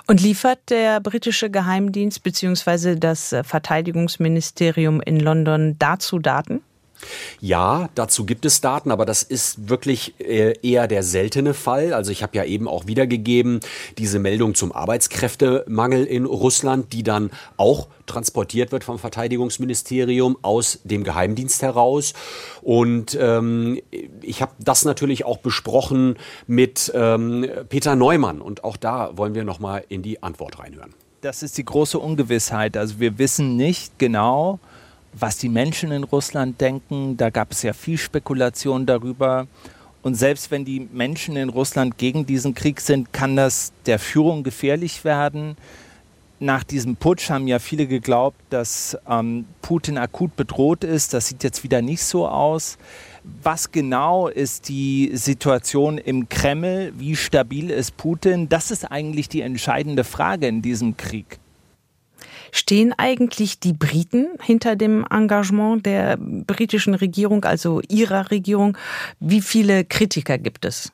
[0.07, 2.95] Und liefert der britische Geheimdienst bzw.
[2.95, 6.61] das Verteidigungsministerium in London dazu Daten?
[7.41, 11.93] Ja, dazu gibt es Daten, aber das ist wirklich äh, eher der seltene Fall.
[11.93, 13.59] Also ich habe ja eben auch wiedergegeben
[13.97, 21.03] diese Meldung zum Arbeitskräftemangel in Russland, die dann auch transportiert wird vom Verteidigungsministerium aus dem
[21.03, 22.13] Geheimdienst heraus.
[22.61, 23.81] Und ähm,
[24.21, 29.43] ich habe das natürlich auch besprochen mit ähm, Peter Neumann und auch da wollen wir
[29.43, 30.93] noch mal in die Antwort reinhören.
[31.21, 32.77] Das ist die große Ungewissheit.
[32.77, 34.59] Also wir wissen nicht genau,
[35.17, 37.17] was die Menschen in Russland denken.
[37.17, 39.47] Da gab es ja viel Spekulation darüber.
[40.01, 44.43] Und selbst wenn die Menschen in Russland gegen diesen Krieg sind, kann das der Führung
[44.43, 45.57] gefährlich werden.
[46.39, 51.13] Nach diesem Putsch haben ja viele geglaubt, dass ähm, Putin akut bedroht ist.
[51.13, 52.77] Das sieht jetzt wieder nicht so aus.
[53.41, 56.93] Was genau ist die Situation im Kreml?
[56.97, 58.49] Wie stabil ist Putin?
[58.49, 61.39] Das ist eigentlich die entscheidende Frage in diesem Krieg.
[62.57, 68.77] Stehen eigentlich die Briten hinter dem Engagement der britischen Regierung, also ihrer Regierung?
[69.19, 70.93] Wie viele Kritiker gibt es?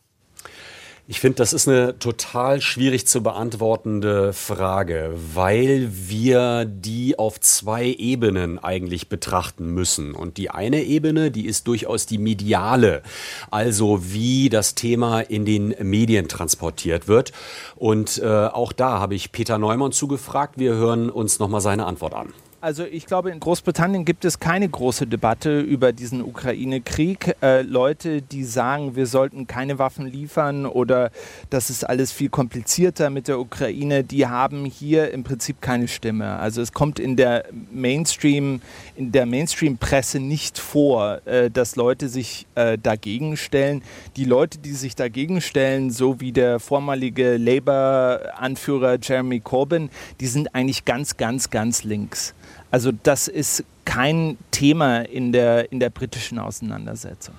[1.12, 7.88] Ich finde, das ist eine total schwierig zu beantwortende Frage, weil wir die auf zwei
[7.88, 10.16] Ebenen eigentlich betrachten müssen.
[10.16, 13.02] Und die eine Ebene, die ist durchaus die mediale,
[13.50, 17.34] also wie das Thema in den Medien transportiert wird.
[17.76, 20.58] Und äh, auch da habe ich Peter Neumann zugefragt.
[20.58, 22.34] Wir hören uns nochmal seine Antwort an.
[22.64, 27.36] Also ich glaube, in Großbritannien gibt es keine große Debatte über diesen Ukraine-Krieg.
[27.42, 31.10] Äh, Leute, die sagen, wir sollten keine Waffen liefern oder
[31.50, 36.38] das ist alles viel komplizierter mit der Ukraine, die haben hier im Prinzip keine Stimme.
[36.38, 38.62] Also es kommt in der Mainstream,
[38.96, 43.82] in der Mainstream-Presse nicht vor, äh, dass Leute sich äh, dagegen stellen.
[44.18, 50.54] Die Leute, die sich dagegen stellen, so wie der vormalige Labour-Anführer Jeremy Corbyn, die sind
[50.54, 52.36] eigentlich ganz, ganz, ganz links.
[52.72, 57.36] Also das ist kein Thema in der, in der britischen Auseinandersetzung.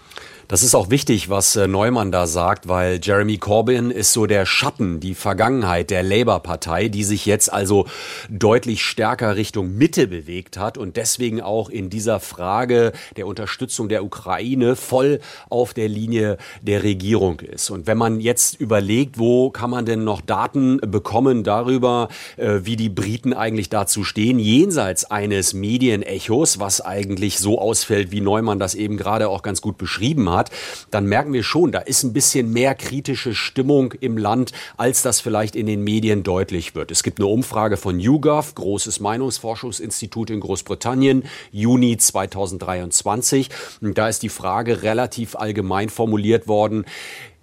[0.53, 4.45] Das ist auch wichtig, was äh, Neumann da sagt, weil Jeremy Corbyn ist so der
[4.45, 7.87] Schatten, die Vergangenheit der Labour-Partei, die sich jetzt also
[8.29, 14.05] deutlich stärker Richtung Mitte bewegt hat und deswegen auch in dieser Frage der Unterstützung der
[14.05, 17.71] Ukraine voll auf der Linie der Regierung ist.
[17.71, 22.77] Und wenn man jetzt überlegt, wo kann man denn noch Daten bekommen darüber, äh, wie
[22.77, 28.75] die Briten eigentlich dazu stehen, jenseits eines Medienechos, was eigentlich so ausfällt, wie Neumann das
[28.75, 30.51] eben gerade auch ganz gut beschrieben hat, hat,
[30.91, 35.21] dann merken wir schon, da ist ein bisschen mehr kritische Stimmung im Land, als das
[35.21, 36.91] vielleicht in den Medien deutlich wird.
[36.91, 43.49] Es gibt eine Umfrage von YouGov, großes Meinungsforschungsinstitut in Großbritannien, Juni 2023.
[43.81, 46.85] Und da ist die Frage relativ allgemein formuliert worden.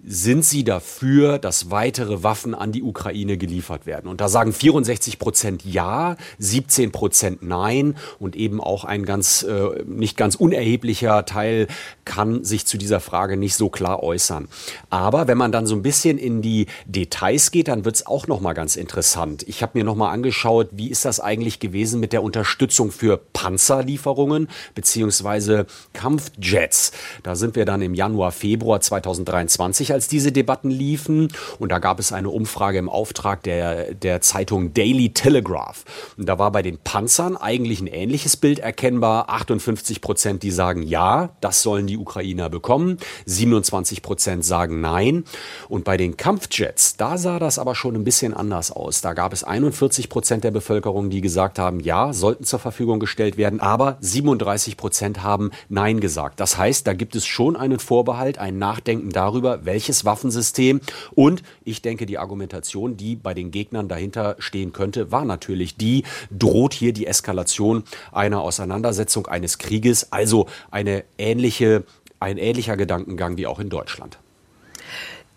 [0.02, 4.08] Sind Sie dafür, dass weitere Waffen an die Ukraine geliefert werden?
[4.08, 9.82] Und da sagen 64 Prozent ja, 17 Prozent nein und eben auch ein ganz, äh,
[9.84, 11.66] nicht ganz unerheblicher Teil
[12.06, 14.48] kann sich zu dieser Frage nicht so klar äußern.
[14.88, 18.26] Aber wenn man dann so ein bisschen in die Details geht, dann wird es auch
[18.26, 19.44] noch mal ganz interessant.
[19.48, 23.18] Ich habe mir noch mal angeschaut, wie ist das eigentlich gewesen mit der Unterstützung für
[23.18, 26.92] Panzerlieferungen beziehungsweise Kampfjets.
[27.22, 31.28] Da sind wir dann im Januar, Februar 2023 als diese Debatten liefen.
[31.58, 35.84] Und da gab es eine Umfrage im Auftrag der, der Zeitung Daily Telegraph.
[36.16, 39.28] Und da war bei den Panzern eigentlich ein ähnliches Bild erkennbar.
[39.28, 42.98] 58 Prozent, die sagen ja, das sollen die Ukrainer bekommen.
[43.26, 45.24] 27 Prozent sagen nein.
[45.68, 49.00] Und bei den Kampfjets, da sah das aber schon ein bisschen anders aus.
[49.00, 53.36] Da gab es 41 Prozent der Bevölkerung, die gesagt haben, ja, sollten zur Verfügung gestellt
[53.36, 53.60] werden.
[53.60, 56.40] Aber 37 Prozent haben nein gesagt.
[56.40, 60.82] Das heißt, da gibt es schon einen Vorbehalt, ein Nachdenken darüber, welche welches Waffensystem.
[61.14, 66.04] Und ich denke, die Argumentation, die bei den Gegnern dahinter stehen könnte, war natürlich die,
[66.30, 71.84] droht hier die Eskalation einer Auseinandersetzung, eines Krieges, also eine ähnliche,
[72.20, 74.18] ein ähnlicher Gedankengang wie auch in Deutschland.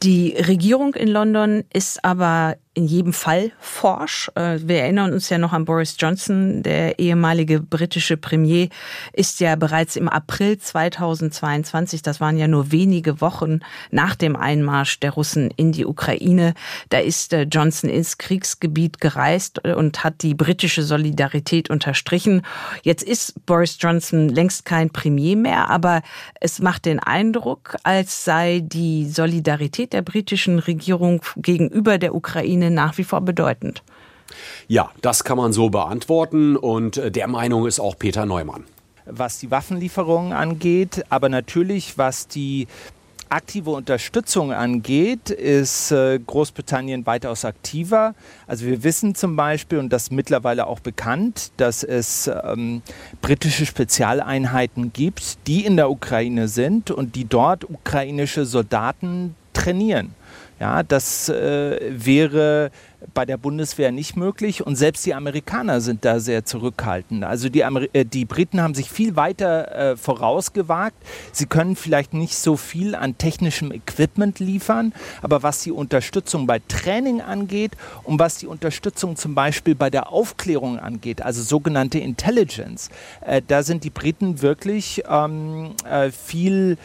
[0.03, 4.31] Die Regierung in London ist aber in jedem Fall forsch.
[4.36, 8.69] Äh, wir erinnern uns ja noch an Boris Johnson, der ehemalige britische Premier,
[9.13, 13.59] ist ja bereits im April 2022, das waren ja nur wenige Wochen
[13.91, 16.55] nach dem Einmarsch der Russen in die Ukraine,
[16.89, 22.41] da ist äh, Johnson ins Kriegsgebiet gereist und hat die britische Solidarität unterstrichen.
[22.81, 26.01] Jetzt ist Boris Johnson längst kein Premier mehr, aber
[26.39, 32.71] es macht den Eindruck, als sei die Solidarität der britischen Regierung gegenüber der Ukraine Ukraine
[32.71, 33.84] nach wie vor bedeutend.
[34.67, 38.63] Ja, das kann man so beantworten und äh, der Meinung ist auch Peter Neumann.
[39.06, 42.67] Was die Waffenlieferungen angeht, aber natürlich was die
[43.30, 48.13] aktive Unterstützung angeht, ist äh, Großbritannien weitaus aktiver.
[48.47, 52.84] Also wir wissen zum Beispiel, und das ist mittlerweile auch bekannt, dass es ähm,
[53.21, 60.13] britische Spezialeinheiten gibt, die in der Ukraine sind und die dort ukrainische Soldaten trainieren.
[60.59, 62.71] Ja, das äh, wäre
[63.13, 67.23] bei der Bundeswehr nicht möglich und selbst die Amerikaner sind da sehr zurückhaltend.
[67.23, 70.95] Also die, Amer äh, die Briten haben sich viel weiter äh, vorausgewagt.
[71.31, 76.61] Sie können vielleicht nicht so viel an technischem Equipment liefern, aber was die Unterstützung bei
[76.67, 82.89] Training angeht und was die Unterstützung zum Beispiel bei der Aufklärung angeht, also sogenannte Intelligence,
[83.21, 86.77] äh, da sind die Briten wirklich ähm, äh, viel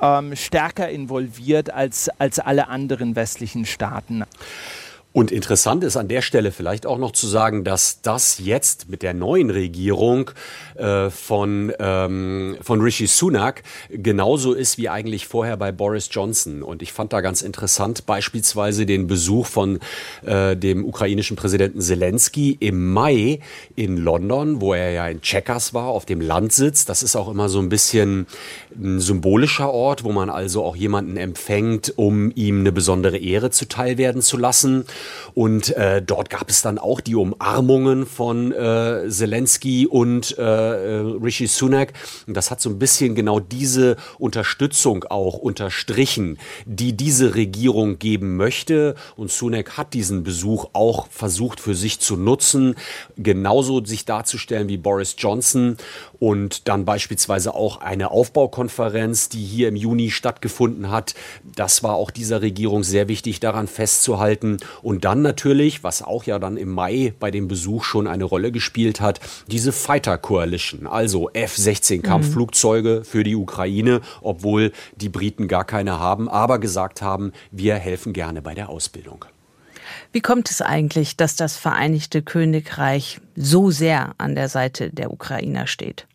[0.00, 4.24] ähm, stärker involviert als, als alle anderen westlichen Staaten.
[5.16, 9.00] Und interessant ist an der Stelle vielleicht auch noch zu sagen, dass das jetzt mit
[9.00, 10.30] der neuen Regierung
[10.74, 16.62] äh, von, ähm, von Rishi Sunak genauso ist wie eigentlich vorher bei Boris Johnson.
[16.62, 19.78] Und ich fand da ganz interessant beispielsweise den Besuch von
[20.26, 23.40] äh, dem ukrainischen Präsidenten Zelensky im Mai
[23.74, 26.84] in London, wo er ja in Checkers war, auf dem Landsitz.
[26.84, 28.26] Das ist auch immer so ein bisschen
[28.78, 33.96] ein symbolischer Ort, wo man also auch jemanden empfängt, um ihm eine besondere Ehre zuteil
[33.96, 34.84] werden zu lassen.
[35.34, 41.46] Und äh, dort gab es dann auch die Umarmungen von äh, Zelensky und äh, Rishi
[41.46, 41.92] Sunak.
[42.26, 48.36] Und das hat so ein bisschen genau diese Unterstützung auch unterstrichen, die diese Regierung geben
[48.36, 48.94] möchte.
[49.16, 52.74] Und Sunak hat diesen Besuch auch versucht für sich zu nutzen,
[53.16, 55.76] genauso sich darzustellen wie Boris Johnson
[56.18, 61.14] und dann beispielsweise auch eine Aufbaukonferenz, die hier im Juni stattgefunden hat.
[61.44, 64.58] Das war auch dieser Regierung sehr wichtig, daran festzuhalten.
[64.82, 68.52] Und dann natürlich, was auch ja dann im Mai bei dem Besuch schon eine Rolle
[68.52, 73.04] gespielt hat, diese Fighter Coalition, also F-16 Kampfflugzeuge mhm.
[73.04, 78.42] für die Ukraine, obwohl die Briten gar keine haben, aber gesagt haben, wir helfen gerne
[78.42, 79.24] bei der Ausbildung.
[80.12, 85.66] Wie kommt es eigentlich, dass das Vereinigte Königreich so sehr an der Seite der Ukrainer
[85.66, 86.06] steht?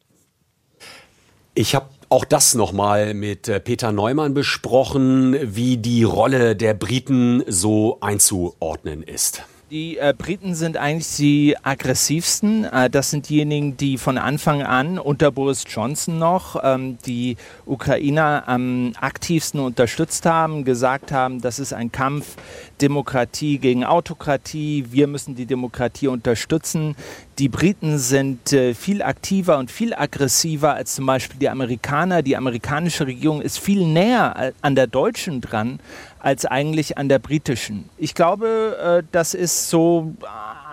[1.53, 7.41] Ich habe auch das nochmal mit äh, Peter Neumann besprochen, wie die Rolle der Briten
[7.47, 9.43] so einzuordnen ist.
[9.71, 12.65] Die äh, Briten sind eigentlich die aggressivsten.
[12.65, 18.43] Äh, das sind diejenigen, die von Anfang an unter Boris Johnson noch ähm, die Ukrainer
[18.47, 22.35] am aktivsten unterstützt haben, gesagt haben, das ist ein Kampf
[22.81, 26.95] Demokratie gegen Autokratie, wir müssen die Demokratie unterstützen.
[27.39, 32.21] Die Briten sind äh, viel aktiver und viel aggressiver als zum Beispiel die Amerikaner.
[32.21, 35.79] Die amerikanische Regierung ist viel näher an der deutschen dran
[36.19, 37.89] als eigentlich an der britischen.
[37.97, 40.13] Ich glaube, äh, das ist so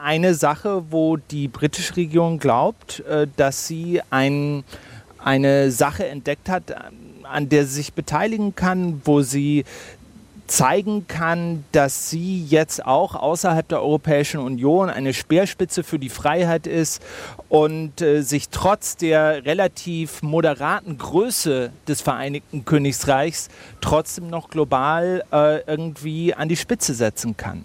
[0.03, 4.65] eine Sache, wo die britische Regierung glaubt, äh, dass sie ein,
[5.19, 6.75] eine Sache entdeckt hat,
[7.23, 9.65] an der sie sich beteiligen kann, wo sie
[10.49, 16.67] zeigen kann, dass sie jetzt auch außerhalb der Europäischen Union eine Speerspitze für die Freiheit
[16.67, 17.03] ist
[17.49, 23.49] und äh, sich trotz der relativ moderaten Größe des Vereinigten Königreichs
[23.81, 27.65] trotzdem noch global äh, irgendwie an die Spitze setzen kann.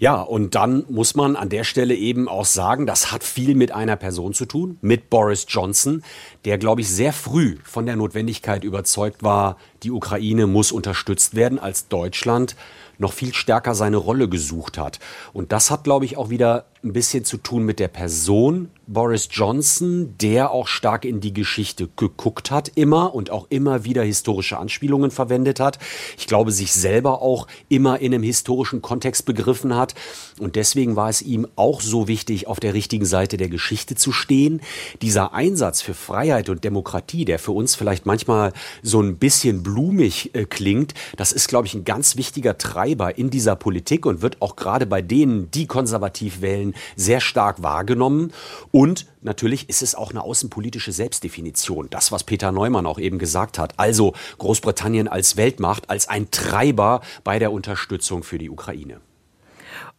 [0.00, 3.72] Ja, und dann muss man an der Stelle eben auch sagen, das hat viel mit
[3.72, 6.04] einer Person zu tun, mit Boris Johnson,
[6.44, 11.58] der, glaube ich, sehr früh von der Notwendigkeit überzeugt war, die Ukraine muss unterstützt werden,
[11.58, 12.54] als Deutschland
[12.98, 15.00] noch viel stärker seine Rolle gesucht hat.
[15.32, 19.28] Und das hat, glaube ich, auch wieder ein bisschen zu tun mit der Person Boris
[19.30, 24.56] Johnson, der auch stark in die Geschichte geguckt hat, immer und auch immer wieder historische
[24.56, 25.78] Anspielungen verwendet hat.
[26.16, 29.94] Ich glaube, sich selber auch immer in einem historischen Kontext begriffen hat.
[30.40, 34.10] Und deswegen war es ihm auch so wichtig, auf der richtigen Seite der Geschichte zu
[34.10, 34.62] stehen.
[35.02, 40.34] Dieser Einsatz für Freiheit und Demokratie, der für uns vielleicht manchmal so ein bisschen blumig
[40.34, 44.40] äh, klingt, das ist, glaube ich, ein ganz wichtiger Treiber in dieser Politik und wird
[44.40, 48.32] auch gerade bei denen, die konservativ wählen, sehr stark wahrgenommen.
[48.70, 51.88] Und natürlich ist es auch eine außenpolitische Selbstdefinition.
[51.90, 53.78] Das, was Peter Neumann auch eben gesagt hat.
[53.78, 59.00] Also Großbritannien als Weltmacht, als ein Treiber bei der Unterstützung für die Ukraine.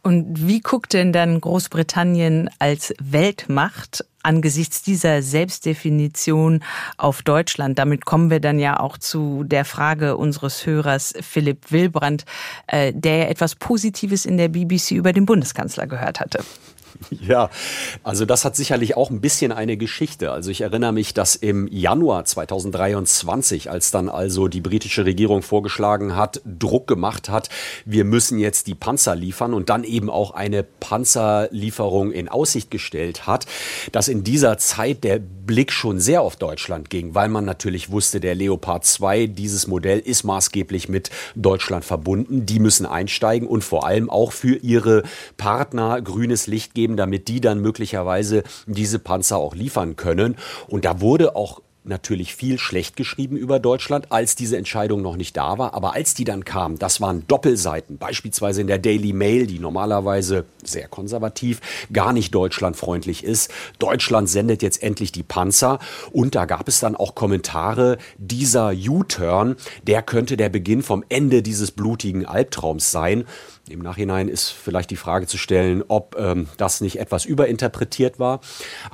[0.01, 6.63] Und wie guckt denn dann Großbritannien als Weltmacht angesichts dieser Selbstdefinition
[6.97, 7.77] auf Deutschland?
[7.77, 12.25] Damit kommen wir dann ja auch zu der Frage unseres Hörers Philipp Wilbrand,
[12.67, 16.43] äh, der ja etwas Positives in der BBC über den Bundeskanzler gehört hatte.
[17.21, 17.49] Ja,
[18.03, 20.31] also das hat sicherlich auch ein bisschen eine Geschichte.
[20.31, 26.15] Also ich erinnere mich, dass im Januar 2023, als dann also die britische Regierung vorgeschlagen
[26.15, 27.49] hat, Druck gemacht hat,
[27.85, 33.27] wir müssen jetzt die Panzer liefern und dann eben auch eine Panzerlieferung in Aussicht gestellt
[33.27, 33.45] hat,
[33.91, 38.19] dass in dieser Zeit der Blick schon sehr auf Deutschland ging, weil man natürlich wusste,
[38.19, 42.45] der Leopard 2, dieses Modell ist maßgeblich mit Deutschland verbunden.
[42.45, 45.01] Die müssen einsteigen und vor allem auch für ihre
[45.37, 50.35] Partner grünes Licht geben, damit die dann möglicherweise diese Panzer auch liefern können.
[50.67, 55.35] Und da wurde auch natürlich viel schlecht geschrieben über Deutschland, als diese Entscheidung noch nicht
[55.37, 55.73] da war.
[55.73, 60.45] Aber als die dann kam, das waren Doppelseiten, beispielsweise in der Daily Mail, die normalerweise
[60.63, 61.61] sehr konservativ,
[61.91, 63.51] gar nicht deutschlandfreundlich ist.
[63.79, 65.79] Deutschland sendet jetzt endlich die Panzer.
[66.11, 71.41] Und da gab es dann auch Kommentare, dieser U-Turn, der könnte der Beginn vom Ende
[71.41, 73.25] dieses blutigen Albtraums sein.
[73.69, 78.41] Im Nachhinein ist vielleicht die Frage zu stellen, ob ähm, das nicht etwas überinterpretiert war.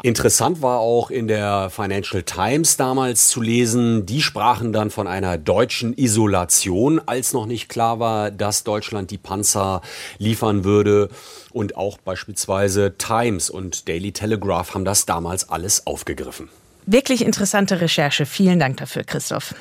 [0.04, 5.38] Interessant war auch in der Financial Times damals zu lesen, die sprachen dann von einer
[5.38, 9.82] deutschen Isolation, als noch nicht klar war, dass Deutschland die Panzer
[10.18, 11.10] liefern würde.
[11.52, 16.50] Und auch beispielsweise Times und Daily Telegraph haben das damals alles aufgegriffen.
[16.86, 18.26] Wirklich interessante Recherche.
[18.26, 19.56] Vielen Dank dafür, Christoph.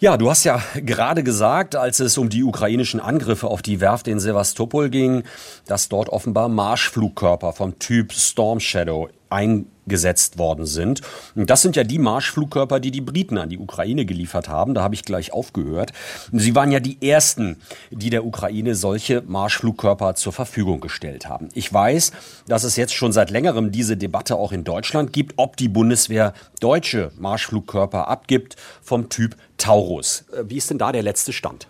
[0.00, 4.08] Ja, du hast ja gerade gesagt, als es um die ukrainischen Angriffe auf die Werft
[4.08, 5.24] in Sevastopol ging,
[5.66, 11.00] dass dort offenbar Marschflugkörper vom Typ Storm Shadow eingesetzt worden sind.
[11.34, 14.74] Und das sind ja die Marschflugkörper, die die Briten an die Ukraine geliefert haben.
[14.74, 15.92] Da habe ich gleich aufgehört.
[16.32, 17.56] Sie waren ja die ersten,
[17.90, 21.48] die der Ukraine solche Marschflugkörper zur Verfügung gestellt haben.
[21.54, 22.12] Ich weiß,
[22.46, 26.34] dass es jetzt schon seit längerem diese Debatte auch in Deutschland gibt, ob die Bundeswehr
[26.60, 30.24] deutsche Marschflugkörper abgibt vom Typ Taurus.
[30.32, 31.68] Äh, wie ist denn da der letzte Stand?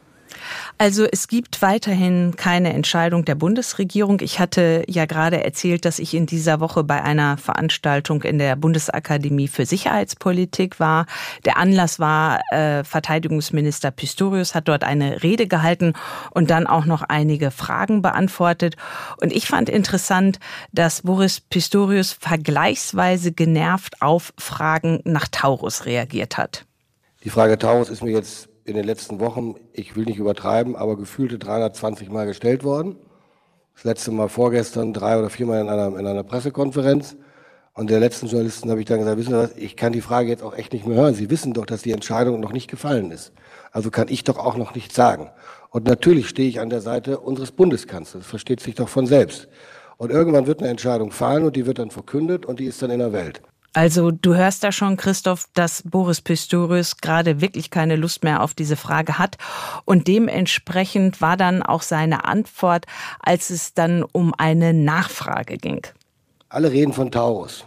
[0.79, 4.21] Also es gibt weiterhin keine Entscheidung der Bundesregierung.
[4.21, 8.57] Ich hatte ja gerade erzählt, dass ich in dieser Woche bei einer Veranstaltung in der
[8.57, 11.07] Bundesakademie für Sicherheitspolitik war.
[11.45, 15.95] Der Anlass war, äh, Verteidigungsminister Pistorius hat dort eine Rede gehalten
[16.31, 18.77] und dann auch noch einige Fragen beantwortet.
[19.21, 20.39] Und ich fand interessant,
[20.73, 26.65] dass Boris Pistorius vergleichsweise genervt auf Fragen nach Taurus reagiert hat.
[27.25, 30.97] Die Frage Taurus ist mir jetzt in den letzten Wochen, ich will nicht übertreiben, aber
[30.97, 32.97] gefühlte 320 Mal gestellt worden.
[33.75, 37.17] Das letzte Mal vorgestern drei oder viermal in einer, in einer Pressekonferenz.
[37.73, 40.29] Und der letzten Journalisten habe ich dann gesagt, wissen Sie was, ich kann die Frage
[40.29, 41.15] jetzt auch echt nicht mehr hören.
[41.15, 43.33] Sie wissen doch, dass die Entscheidung noch nicht gefallen ist.
[43.73, 45.31] Also kann ich doch auch noch nichts sagen.
[45.71, 48.23] Und natürlich stehe ich an der Seite unseres Bundeskanzlers.
[48.23, 49.49] Das versteht sich doch von selbst.
[49.97, 52.91] Und irgendwann wird eine Entscheidung fallen und die wird dann verkündet und die ist dann
[52.91, 53.43] in der Welt.
[53.73, 58.53] Also du hörst da schon, Christoph, dass Boris Pistorius gerade wirklich keine Lust mehr auf
[58.53, 59.37] diese Frage hat.
[59.85, 62.87] Und dementsprechend war dann auch seine Antwort,
[63.21, 65.87] als es dann um eine Nachfrage ging.
[66.49, 67.65] Alle reden von Taurus.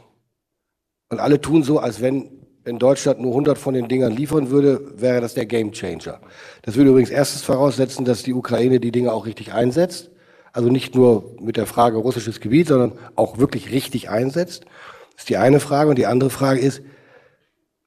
[1.10, 2.30] Und alle tun so, als wenn,
[2.66, 6.20] wenn Deutschland nur 100 von den Dingern liefern würde, wäre das der Gamechanger.
[6.64, 10.10] Das würde übrigens erstens voraussetzen, dass die Ukraine die Dinge auch richtig einsetzt.
[10.52, 14.66] Also nicht nur mit der Frage russisches Gebiet, sondern auch wirklich richtig einsetzt.
[15.14, 15.90] Das ist die eine Frage.
[15.90, 16.82] Und die andere Frage ist,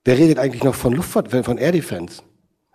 [0.04, 2.22] wer redet eigentlich noch von Luftfahrt, von Air Defense?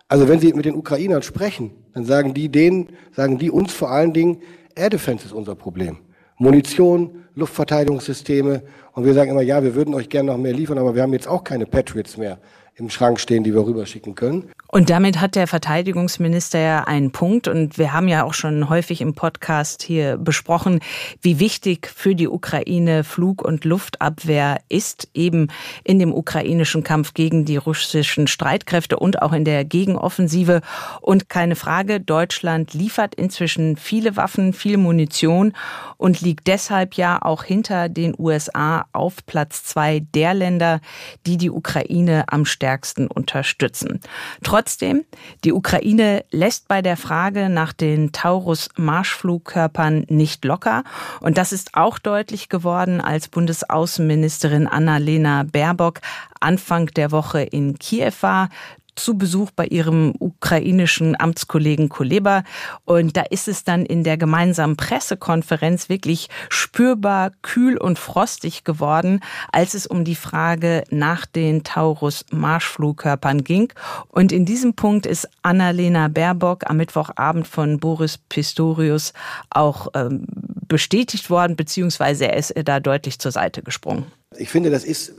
[0.08, 3.90] Also wenn Sie mit den Ukrainern sprechen, dann sagen die denen, sagen die uns vor
[3.90, 4.42] allen Dingen,
[4.74, 5.98] Air Defense ist unser Problem.
[6.38, 8.62] Munition, Luftverteidigungssysteme.
[8.92, 11.12] Und wir sagen immer, ja, wir würden euch gerne noch mehr liefern, aber wir haben
[11.12, 12.38] jetzt auch keine Patriots mehr
[12.76, 14.50] im Schrank stehen, die wir rüberschicken können.
[14.74, 17.46] Und damit hat der Verteidigungsminister ja einen Punkt.
[17.46, 20.80] Und wir haben ja auch schon häufig im Podcast hier besprochen,
[21.20, 25.48] wie wichtig für die Ukraine Flug- und Luftabwehr ist, eben
[25.84, 30.62] in dem ukrainischen Kampf gegen die russischen Streitkräfte und auch in der Gegenoffensive.
[31.02, 35.52] Und keine Frage, Deutschland liefert inzwischen viele Waffen, viel Munition
[35.98, 40.80] und liegt deshalb ja auch hinter den USA auf Platz zwei der Länder,
[41.26, 42.71] die die Ukraine am stärksten
[43.08, 44.00] unterstützen.
[44.42, 45.04] Trotzdem,
[45.44, 50.84] die Ukraine lässt bei der Frage nach den Taurus-Marschflugkörpern nicht locker.
[51.20, 56.00] Und das ist auch deutlich geworden, als Bundesaußenministerin Annalena Baerbock
[56.40, 58.48] Anfang der Woche in Kiew war
[58.94, 62.44] zu Besuch bei ihrem ukrainischen Amtskollegen Kuleba.
[62.84, 69.20] Und da ist es dann in der gemeinsamen Pressekonferenz wirklich spürbar kühl und frostig geworden,
[69.50, 73.72] als es um die Frage nach den Taurus-Marschflugkörpern ging.
[74.08, 79.12] Und in diesem Punkt ist Annalena Baerbock am Mittwochabend von Boris Pistorius
[79.50, 80.26] auch ähm,
[80.68, 84.06] bestätigt worden, beziehungsweise er ist da deutlich zur Seite gesprungen.
[84.38, 85.12] Ich finde, das ist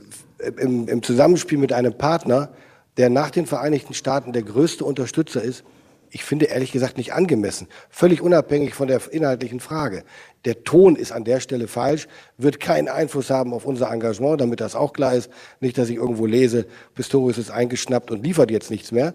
[0.58, 2.50] im, im Zusammenspiel mit einem Partner,
[2.96, 5.64] der nach den Vereinigten Staaten der größte Unterstützer ist,
[6.10, 7.66] ich finde ehrlich gesagt nicht angemessen.
[7.90, 10.04] Völlig unabhängig von der inhaltlichen Frage.
[10.44, 12.06] Der Ton ist an der Stelle falsch,
[12.38, 15.28] wird keinen Einfluss haben auf unser Engagement, damit das auch klar ist.
[15.58, 19.12] Nicht, dass ich irgendwo lese, Pistorius ist eingeschnappt und liefert jetzt nichts mehr.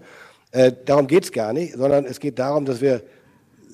[0.51, 3.01] Äh, darum geht's gar nicht, sondern es geht darum, dass wir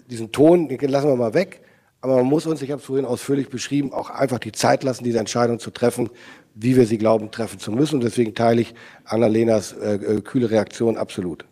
[0.08, 1.62] diesen Ton, den lassen wir mal weg.
[2.02, 5.04] Aber man muss uns, ich habe es vorhin ausführlich beschrieben, auch einfach die Zeit lassen,
[5.04, 6.12] diese Entscheidung zu treffen,
[6.56, 7.96] wie wir sie glauben, treffen zu müssen.
[7.96, 11.46] Und deswegen teile ich Annalenas äh, kühle Reaktion absolut.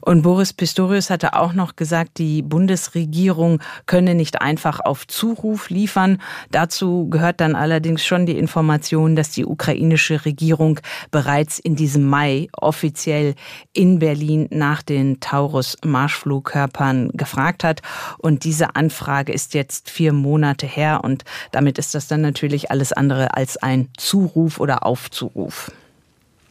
[0.00, 6.18] Und Boris Pistorius hatte auch noch gesagt, die Bundesregierung könne nicht einfach auf Zuruf liefern.
[6.50, 12.48] Dazu gehört dann allerdings schon die Information, dass die ukrainische Regierung bereits in diesem Mai
[12.52, 13.34] offiziell
[13.72, 17.80] in Berlin nach den Taurus-Marschflugkörpern gefragt hat.
[18.18, 22.92] Und diese Anfrage ist jetzt vier Monate her und damit ist das dann natürlich alles
[22.92, 25.70] andere als ein Zuruf oder Aufzuruf.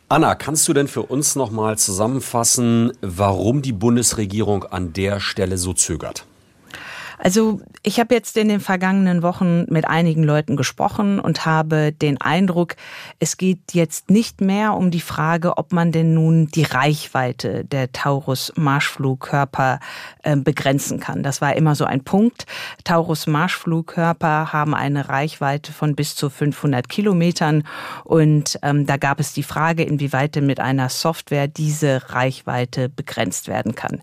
[0.09, 5.73] Anna, kannst du denn für uns nochmal zusammenfassen, warum die Bundesregierung an der Stelle so
[5.73, 6.25] zögert?
[7.19, 12.21] Also ich habe jetzt in den vergangenen Wochen mit einigen Leuten gesprochen und habe den
[12.21, 12.75] Eindruck,
[13.19, 17.91] es geht jetzt nicht mehr um die Frage, ob man denn nun die Reichweite der
[17.91, 19.79] Taurus-Marschflugkörper
[20.21, 21.23] äh, begrenzen kann.
[21.23, 22.45] Das war immer so ein Punkt.
[22.83, 27.63] Taurus-Marschflugkörper haben eine Reichweite von bis zu 500 Kilometern
[28.03, 33.47] und ähm, da gab es die Frage, inwieweit denn mit einer Software diese Reichweite begrenzt
[33.47, 34.01] werden kann.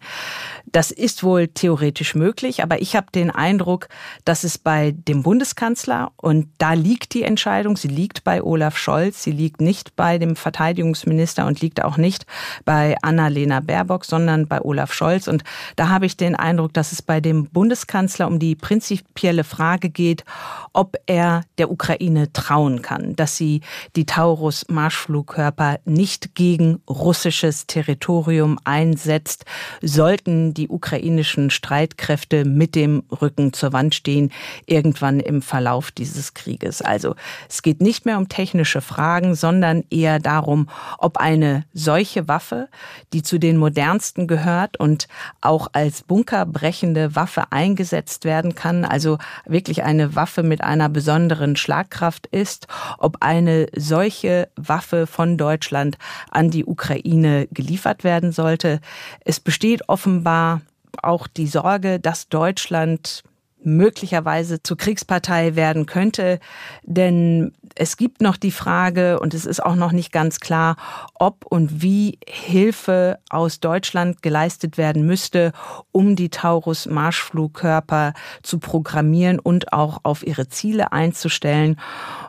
[0.66, 3.88] Das ist wohl theoretisch möglich, aber ich habe den Eindruck,
[4.24, 9.22] dass es bei dem Bundeskanzler und da liegt die Entscheidung, sie liegt bei Olaf Scholz,
[9.22, 12.26] sie liegt nicht bei dem Verteidigungsminister und liegt auch nicht
[12.64, 15.28] bei Annalena Baerbock, sondern bei Olaf Scholz.
[15.28, 15.44] Und
[15.76, 20.24] da habe ich den Eindruck, dass es bei dem Bundeskanzler um die prinzipielle Frage geht,
[20.72, 23.60] ob er der Ukraine trauen kann, dass sie
[23.96, 29.44] die Taurus-Marschflugkörper nicht gegen russisches Territorium einsetzt,
[29.82, 34.30] sollten die ukrainischen Streitkräfte mit dem Rücken zur Wand stehen,
[34.66, 36.82] irgendwann im Verlauf dieses Krieges.
[36.82, 37.14] Also
[37.48, 40.68] es geht nicht mehr um technische Fragen, sondern eher darum,
[40.98, 42.68] ob eine solche Waffe,
[43.12, 45.08] die zu den modernsten gehört und
[45.40, 52.26] auch als bunkerbrechende Waffe eingesetzt werden kann, also wirklich eine Waffe mit einer besonderen Schlagkraft
[52.26, 52.66] ist,
[52.98, 55.98] ob eine solche Waffe von Deutschland
[56.30, 58.80] an die Ukraine geliefert werden sollte.
[59.24, 60.60] Es besteht offenbar
[61.02, 63.24] auch die Sorge, dass Deutschland
[63.64, 66.38] möglicherweise zur Kriegspartei werden könnte.
[66.82, 70.76] Denn es gibt noch die Frage, und es ist auch noch nicht ganz klar,
[71.14, 75.52] ob und wie Hilfe aus Deutschland geleistet werden müsste,
[75.92, 81.80] um die Taurus-Marschflugkörper zu programmieren und auch auf ihre Ziele einzustellen.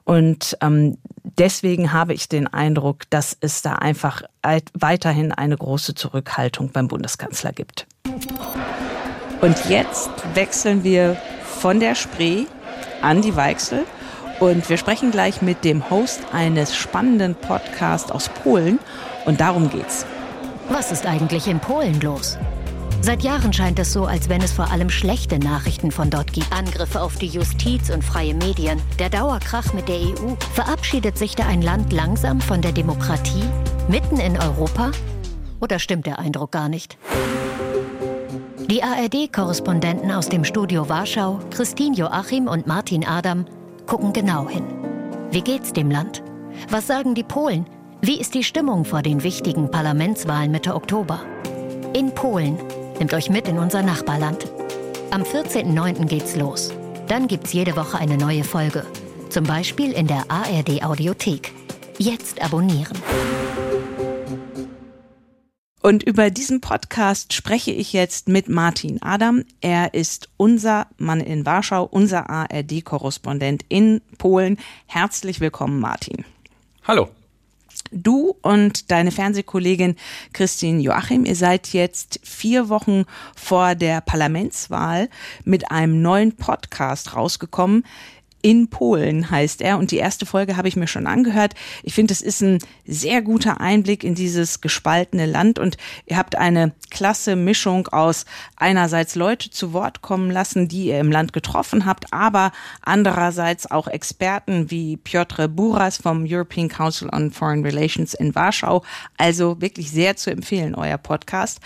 [0.06, 4.22] Und ähm, deswegen habe ich den Eindruck, dass es da einfach
[4.74, 7.88] weiterhin eine große Zurückhaltung beim Bundeskanzler gibt.
[9.42, 12.46] Und jetzt wechseln wir von der Spree
[13.02, 13.84] an die Weichsel
[14.40, 18.80] und wir sprechen gleich mit dem Host eines spannenden Podcasts aus Polen
[19.26, 20.06] und darum geht's.
[20.70, 22.38] Was ist eigentlich in Polen los?
[23.06, 26.52] Seit Jahren scheint es so, als wenn es vor allem schlechte Nachrichten von dort gibt.
[26.52, 30.34] Angriffe auf die Justiz und freie Medien, der Dauerkrach mit der EU.
[30.56, 33.44] Verabschiedet sich da ein Land langsam von der Demokratie?
[33.88, 34.90] Mitten in Europa?
[35.62, 36.98] Oder stimmt der Eindruck gar nicht?
[38.72, 43.46] Die ARD-Korrespondenten aus dem Studio Warschau, Christine Joachim und Martin Adam,
[43.86, 44.66] gucken genau hin.
[45.30, 46.24] Wie geht's dem Land?
[46.72, 47.68] Was sagen die Polen?
[48.02, 51.20] Wie ist die Stimmung vor den wichtigen Parlamentswahlen Mitte Oktober?
[51.94, 52.58] In Polen.
[53.00, 54.48] Nehmt euch mit in unser Nachbarland.
[55.12, 56.06] Am 14.09.
[56.06, 56.72] geht's los.
[57.08, 58.86] Dann gibt's jede Woche eine neue Folge.
[59.30, 61.52] Zum Beispiel in der ARD Audiothek.
[61.98, 62.98] Jetzt abonnieren.
[65.82, 69.44] Und über diesen Podcast spreche ich jetzt mit Martin Adam.
[69.62, 74.58] Er ist unser Mann in Warschau, unser ARD-Korrespondent in Polen.
[74.88, 76.26] Herzlich willkommen, Martin.
[76.88, 77.10] Hallo.
[77.96, 79.96] Du und deine Fernsehkollegin
[80.34, 83.06] Christine Joachim, ihr seid jetzt vier Wochen
[83.38, 85.10] vor der Parlamentswahl
[85.46, 87.86] mit einem neuen Podcast rausgekommen
[88.46, 89.80] in Polen heißt er.
[89.80, 91.56] Und die erste Folge habe ich mir schon angehört.
[91.82, 96.36] Ich finde, es ist ein sehr guter Einblick in dieses gespaltene Land und ihr habt
[96.36, 98.26] eine klasse Mischung aus
[98.56, 102.52] einerseits Leute zu Wort kommen lassen, die ihr im Land getroffen habt, aber
[102.84, 108.84] andererseits auch Experten wie Piotr Buras vom European Council on Foreign Relations in Warschau.
[109.18, 111.62] Also wirklich sehr zu empfehlen, euer Podcast.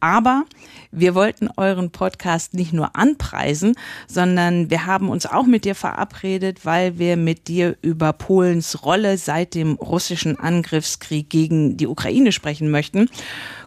[0.00, 0.44] Aber
[0.90, 3.74] wir wollten euren Podcast nicht nur anpreisen,
[4.08, 9.18] sondern wir haben uns auch mit dir verabredet, weil wir mit dir über Polens Rolle
[9.18, 13.08] seit dem russischen Angriffskrieg gegen die Ukraine sprechen möchten.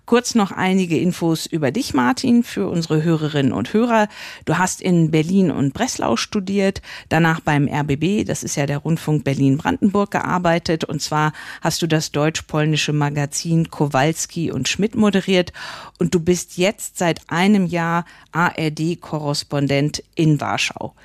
[0.05, 4.09] Kurz noch einige Infos über dich, Martin, für unsere Hörerinnen und Hörer.
[4.43, 9.23] Du hast in Berlin und Breslau studiert, danach beim RBB, das ist ja der Rundfunk
[9.23, 10.83] Berlin-Brandenburg, gearbeitet.
[10.83, 11.31] Und zwar
[11.61, 15.53] hast du das deutsch-polnische Magazin Kowalski und Schmidt moderiert.
[15.99, 20.95] Und du bist jetzt seit einem Jahr ARD-Korrespondent in Warschau.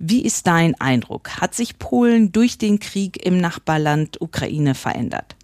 [0.00, 1.40] Wie ist dein Eindruck?
[1.40, 5.36] Hat sich Polen durch den Krieg im Nachbarland Ukraine verändert?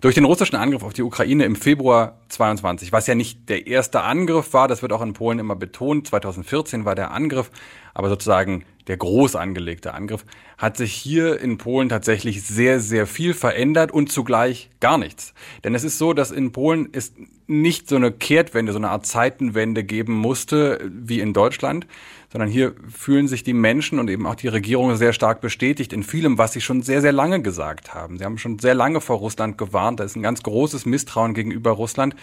[0.00, 4.00] Durch den russischen Angriff auf die Ukraine im Februar 22, was ja nicht der erste
[4.00, 7.50] Angriff war, das wird auch in Polen immer betont, 2014 war der Angriff,
[7.92, 10.24] aber sozusagen der groß angelegte Angriff,
[10.56, 15.34] hat sich hier in Polen tatsächlich sehr, sehr viel verändert und zugleich gar nichts.
[15.64, 17.12] Denn es ist so, dass in Polen es
[17.46, 21.86] nicht so eine Kehrtwende, so eine Art Zeitenwende geben musste wie in Deutschland,
[22.32, 26.04] sondern hier fühlen sich die Menschen und eben auch die Regierung sehr stark bestätigt in
[26.04, 28.18] vielem, was sie schon sehr, sehr lange gesagt haben.
[28.18, 29.98] Sie haben schon sehr lange vor Russland gewarnt.
[29.98, 32.14] Da ist ein ganz großes Misstrauen gegenüber Russland.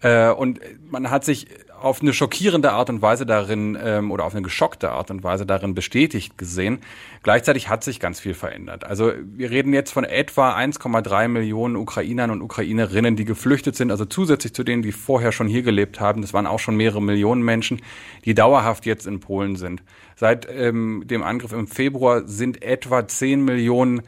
[0.00, 1.48] Äh, und man hat sich
[1.82, 5.46] auf eine schockierende Art und Weise darin ähm, oder auf eine geschockte Art und Weise
[5.46, 6.78] darin bestätigt gesehen.
[7.22, 8.84] Gleichzeitig hat sich ganz viel verändert.
[8.84, 14.04] Also wir reden jetzt von etwa 1,3 Millionen Ukrainern und Ukrainerinnen, die geflüchtet sind, also
[14.04, 16.22] zusätzlich zu denen, die vorher schon hier gelebt haben.
[16.22, 17.82] Das waren auch schon mehrere Millionen Menschen,
[18.24, 19.82] die dauerhaft jetzt in Polen sind.
[20.16, 24.02] Seit ähm, dem Angriff im Februar sind etwa 10 Millionen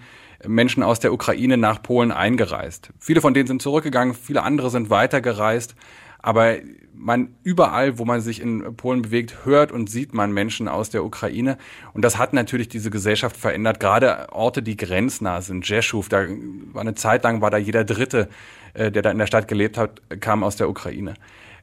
[0.46, 2.90] Menschen aus der Ukraine nach Polen eingereist.
[2.98, 5.74] Viele von denen sind zurückgegangen, viele andere sind weitergereist.
[6.18, 6.56] Aber
[6.96, 11.04] man überall, wo man sich in Polen bewegt, hört und sieht man Menschen aus der
[11.04, 11.58] Ukraine.
[11.92, 13.80] Und das hat natürlich diese Gesellschaft verändert.
[13.80, 15.68] Gerade Orte, die grenznah sind.
[15.68, 16.26] Jeschow, da
[16.72, 18.28] war eine Zeit lang war da jeder Dritte,
[18.74, 21.14] äh, der da in der Stadt gelebt hat, kam aus der Ukraine.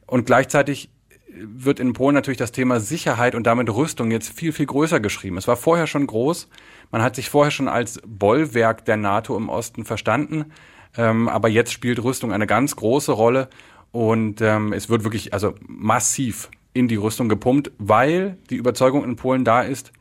[0.06, 0.90] Und gleichzeitig
[1.34, 5.38] wird in Polen natürlich das Thema Sicherheit und damit Rüstung jetzt viel, viel größer geschrieben.
[5.38, 6.48] Es war vorher schon groß.
[6.90, 10.52] Man hat sich vorher schon als Bollwerk der NATO im Osten verstanden.
[10.96, 13.48] Ähm, aber jetzt spielt Rüstung eine ganz große Rolle.
[13.92, 19.16] Und ähm, es wird wirklich also massiv in die Rüstung gepumpt, weil die Überzeugung in
[19.16, 19.92] Polen da ist,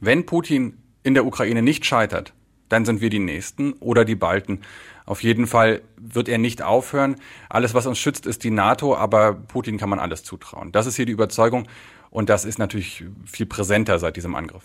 [0.00, 2.34] wenn Putin in der Ukraine nicht scheitert,
[2.68, 4.60] dann sind wir die Nächsten oder die Balten.
[5.06, 7.16] Auf jeden Fall wird er nicht aufhören.
[7.48, 10.72] Alles, was uns schützt, ist die NATO, aber Putin kann man alles zutrauen.
[10.72, 11.68] Das ist hier die Überzeugung
[12.10, 14.64] und das ist natürlich viel präsenter seit diesem Angriff.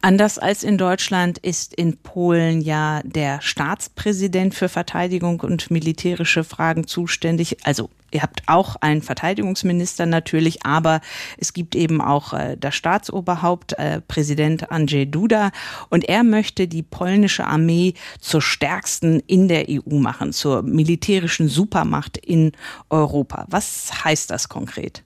[0.00, 6.86] Anders als in Deutschland ist in Polen ja der Staatspräsident für Verteidigung und militärische Fragen
[6.86, 7.58] zuständig.
[7.64, 11.00] Also Ihr habt auch einen Verteidigungsminister natürlich, aber
[11.36, 15.50] es gibt eben auch äh, das Staatsoberhaupt, äh, Präsident Andrzej Duda,
[15.90, 22.16] und er möchte die polnische Armee zur stärksten in der EU machen, zur militärischen Supermacht
[22.16, 22.52] in
[22.88, 23.44] Europa.
[23.50, 25.04] Was heißt das konkret?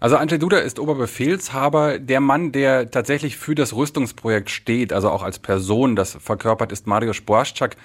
[0.00, 5.22] Also Andrzej Duda ist Oberbefehlshaber, der Mann, der tatsächlich für das Rüstungsprojekt steht, also auch
[5.22, 5.96] als Person.
[5.96, 7.76] Das verkörpert ist Mariusz Błaszczak,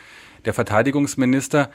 [0.45, 1.69] der Verteidigungsminister.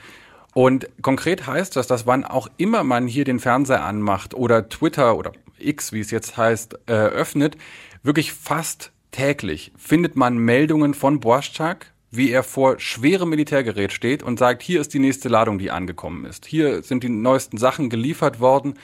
[0.55, 5.17] Und konkret heißt das, dass wann auch immer man hier den Fernseher anmacht oder Twitter
[5.17, 7.57] oder X, wie es jetzt heißt, äh, öffnet,
[8.03, 14.39] wirklich fast täglich findet man Meldungen von Błaszczak, wie er vor schwerem Militärgerät steht und
[14.39, 16.47] sagt, hier ist die nächste Ladung, die angekommen ist.
[16.47, 18.75] Hier sind die neuesten Sachen geliefert worden.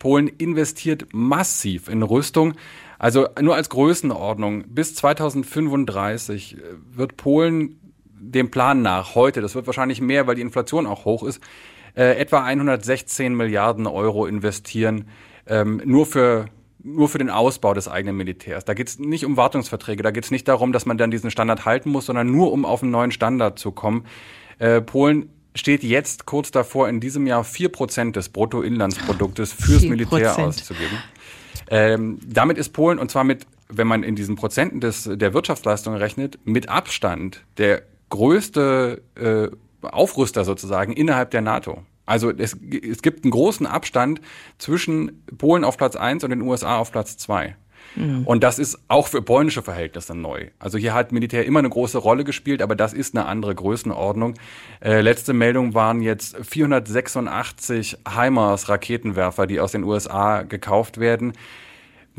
[0.00, 2.54] Polen investiert massiv in Rüstung.
[2.98, 9.66] Also nur als Größenordnung, bis 2035 äh, wird Polen dem Plan nach heute, das wird
[9.66, 11.40] wahrscheinlich mehr, weil die Inflation auch hoch ist,
[11.96, 15.06] äh, etwa 116 Milliarden Euro investieren,
[15.46, 16.46] ähm, nur für
[16.82, 18.64] nur für den Ausbau des eigenen Militärs.
[18.64, 21.30] Da geht es nicht um Wartungsverträge, da geht es nicht darum, dass man dann diesen
[21.30, 24.06] Standard halten muss, sondern nur um auf einen neuen Standard zu kommen.
[24.58, 30.38] Äh, Polen steht jetzt kurz davor, in diesem Jahr vier Prozent des Bruttoinlandsproduktes fürs Militär
[30.38, 30.98] auszugeben.
[31.68, 35.94] Ähm, damit ist Polen, und zwar mit, wenn man in diesen Prozenten des, der Wirtschaftsleistung
[35.94, 41.84] rechnet, mit Abstand der größte äh, Aufrüster sozusagen innerhalb der NATO.
[42.06, 44.20] Also es, es gibt einen großen Abstand
[44.58, 47.56] zwischen Polen auf Platz eins und den USA auf Platz zwei.
[47.96, 48.22] Mhm.
[48.24, 50.48] Und das ist auch für polnische Verhältnisse neu.
[50.58, 54.34] Also hier hat Militär immer eine große Rolle gespielt, aber das ist eine andere Größenordnung.
[54.80, 61.32] Äh, letzte Meldung waren jetzt 486 HIMARS Raketenwerfer, die aus den USA gekauft werden.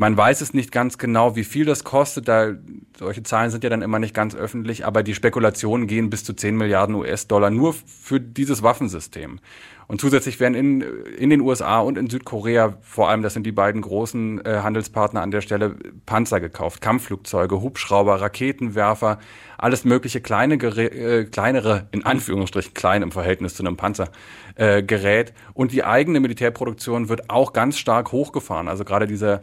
[0.02, 2.26] Man weiß es nicht ganz genau, wie viel das kostet.
[2.26, 2.54] Da,
[2.98, 6.32] solche Zahlen sind ja dann immer nicht ganz öffentlich, aber die Spekulationen gehen bis zu
[6.32, 9.38] 10 Milliarden US-Dollar nur für dieses Waffensystem.
[9.86, 13.52] Und zusätzlich werden in, in den USA und in Südkorea, vor allem das sind die
[13.52, 19.20] beiden großen äh, Handelspartner an der Stelle, Panzer gekauft, Kampfflugzeuge, Hubschrauber, Raketenwerfer,
[19.56, 25.30] alles mögliche kleine, äh, kleinere, in Anführungsstrichen klein im Verhältnis zu einem Panzergerät.
[25.30, 28.66] Äh, und die eigene Militärproduktion wird auch ganz stark hochgefahren.
[28.66, 29.40] Also gerade diese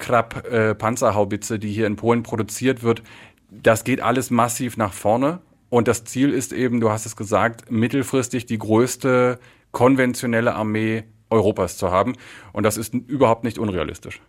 [0.00, 3.02] Krab-Panzerhaubitze, äh, die hier in Polen produziert wird,
[3.50, 5.40] das geht alles massiv nach vorne.
[5.68, 9.38] Und das Ziel ist eben, du hast es gesagt, mittelfristig die größte
[9.70, 12.14] konventionelle Armee Europas zu haben.
[12.52, 14.20] Und das ist überhaupt nicht unrealistisch.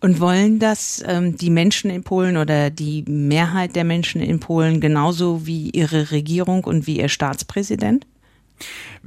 [0.00, 4.80] Und wollen das ähm, die Menschen in Polen oder die Mehrheit der Menschen in Polen
[4.80, 8.06] genauso wie ihre Regierung und wie ihr Staatspräsident?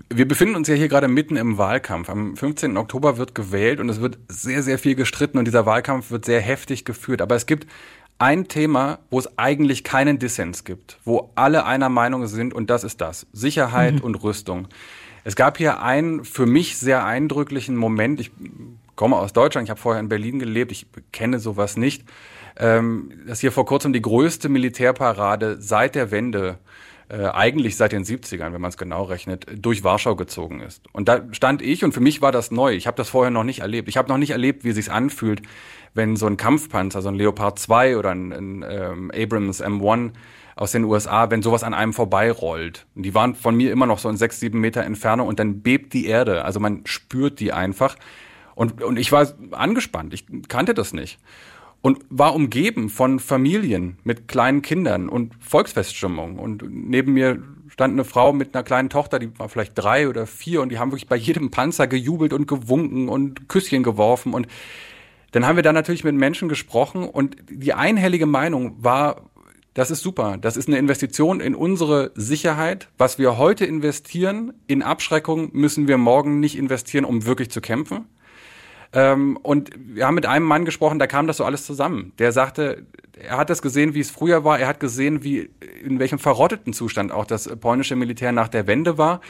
[0.10, 2.10] Wir befinden uns ja hier gerade mitten im Wahlkampf.
[2.10, 2.78] Am 15.
[2.78, 6.42] Oktober wird gewählt und es wird sehr, sehr viel gestritten und dieser Wahlkampf wird sehr
[6.42, 7.22] heftig geführt.
[7.22, 7.68] Aber es gibt
[8.20, 12.84] ein Thema, wo es eigentlich keinen Dissens gibt, wo alle einer Meinung sind und das
[12.84, 13.28] ist das.
[13.34, 14.02] Sicherheit mhm.
[14.02, 14.68] und Rüstung.
[15.24, 18.20] Es gab hier einen für mich sehr eindrücklichen Moment.
[18.20, 18.32] Ich
[18.96, 22.04] komme aus Deutschland, ich habe vorher in Berlin gelebt, ich kenne sowas nicht.
[22.56, 26.60] Ähm, dass hier vor kurzem die größte Militärparade seit der Wende
[27.10, 30.82] äh, eigentlich seit den 70ern, wenn man es genau rechnet, durch Warschau gezogen ist.
[30.94, 32.74] Und da stand ich und für mich war das neu.
[32.74, 33.90] Ich habe das vorher noch nicht erlebt.
[33.90, 35.42] Ich habe noch nicht erlebt, wie es sich anfühlt,
[35.94, 40.12] wenn so ein Kampfpanzer, so ein Leopard 2 oder ein, ein ähm, Abrams M1
[40.56, 42.86] aus den USA, wenn sowas an einem vorbeirollt.
[42.96, 45.94] Die waren von mir immer noch so in sechs, sieben Meter Entfernung und dann bebt
[45.94, 46.46] die Erde.
[46.46, 47.96] Also man spürt die einfach.
[48.56, 50.14] Und, und ich war angespannt.
[50.14, 51.20] Ich kannte das nicht.
[51.84, 56.40] Und war umgeben von Familien mit kleinen Kindern und Volksfeststimmung.
[56.40, 60.26] Und neben mir stand eine Frau mit einer kleinen Tochter, die war vielleicht drei oder
[60.26, 64.34] vier und die haben wirklich bei jedem Panzer gejubelt und gewunken und Küsschen geworfen.
[64.34, 64.48] Und
[65.34, 69.30] dann haben wir da natürlich mit Menschen gesprochen und die einhellige Meinung war,
[69.74, 70.38] das ist super.
[70.40, 72.90] Das ist eine Investition in unsere Sicherheit.
[72.98, 78.06] Was wir heute investieren in Abschreckung, müssen wir morgen nicht investieren, um wirklich zu kämpfen.
[78.94, 82.14] Ähm, und wir haben mit einem Mann gesprochen, da kam das so alles zusammen.
[82.20, 82.86] Der sagte,
[83.20, 84.60] er hat das gesehen, wie es früher war.
[84.60, 85.50] Er hat gesehen, wie
[85.84, 89.22] in welchem verrotteten Zustand auch das polnische Militär nach der Wende war.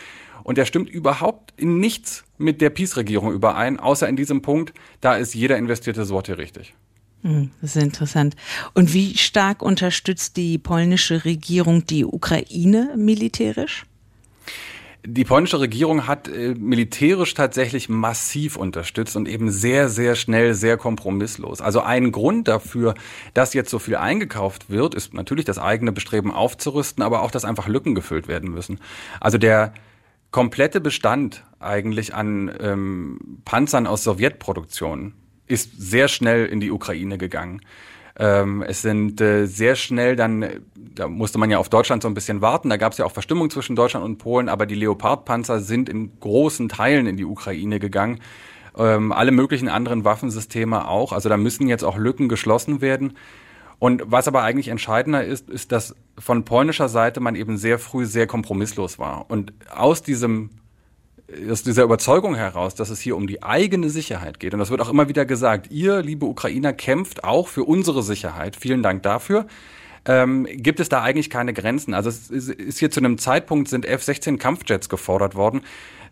[0.43, 5.15] Und er stimmt überhaupt in nichts mit der Peace-Regierung überein, außer in diesem Punkt, da
[5.15, 6.73] ist jeder investierte Sorte richtig.
[7.21, 8.35] Hm, das ist interessant.
[8.73, 13.85] Und wie stark unterstützt die polnische Regierung die Ukraine militärisch?
[15.05, 20.77] Die polnische Regierung hat äh, militärisch tatsächlich massiv unterstützt und eben sehr, sehr schnell, sehr
[20.77, 21.59] kompromisslos.
[21.59, 22.93] Also ein Grund dafür,
[23.33, 27.43] dass jetzt so viel eingekauft wird, ist natürlich das eigene Bestreben aufzurüsten, aber auch, dass
[27.43, 28.79] einfach Lücken gefüllt werden müssen.
[29.19, 29.73] Also der
[30.31, 35.13] komplette Bestand eigentlich an ähm, Panzern aus Sowjetproduktion
[35.47, 37.61] ist sehr schnell in die Ukraine gegangen.
[38.17, 40.45] Ähm, es sind äh, sehr schnell dann,
[40.75, 43.11] da musste man ja auf Deutschland so ein bisschen warten, da gab es ja auch
[43.11, 47.79] Verstimmung zwischen Deutschland und Polen, aber die Leopardpanzer sind in großen Teilen in die Ukraine
[47.79, 48.19] gegangen.
[48.77, 51.11] Ähm, alle möglichen anderen Waffensysteme auch.
[51.11, 53.13] Also da müssen jetzt auch Lücken geschlossen werden.
[53.79, 58.05] Und was aber eigentlich entscheidender ist, ist, dass von polnischer Seite man eben sehr früh
[58.05, 59.29] sehr kompromisslos war.
[59.29, 60.51] Und aus diesem
[61.49, 64.53] aus dieser Überzeugung heraus, dass es hier um die eigene Sicherheit geht.
[64.53, 65.71] Und das wird auch immer wieder gesagt.
[65.71, 68.55] Ihr, liebe Ukrainer, kämpft auch für unsere Sicherheit.
[68.55, 69.45] Vielen Dank dafür.
[70.05, 71.93] Ähm, gibt es da eigentlich keine Grenzen?
[71.93, 75.61] Also es ist hier zu einem Zeitpunkt sind F-16 Kampfjets gefordert worden.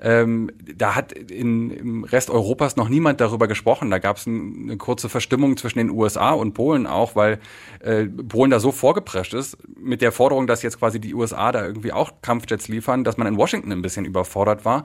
[0.01, 3.91] Ähm, da hat in, im Rest Europas noch niemand darüber gesprochen.
[3.91, 7.39] Da gab es ein, eine kurze Verstimmung zwischen den USA und Polen auch, weil
[7.81, 11.65] äh, Polen da so vorgeprescht ist mit der Forderung, dass jetzt quasi die USA da
[11.65, 14.83] irgendwie auch Kampfjets liefern, dass man in Washington ein bisschen überfordert war.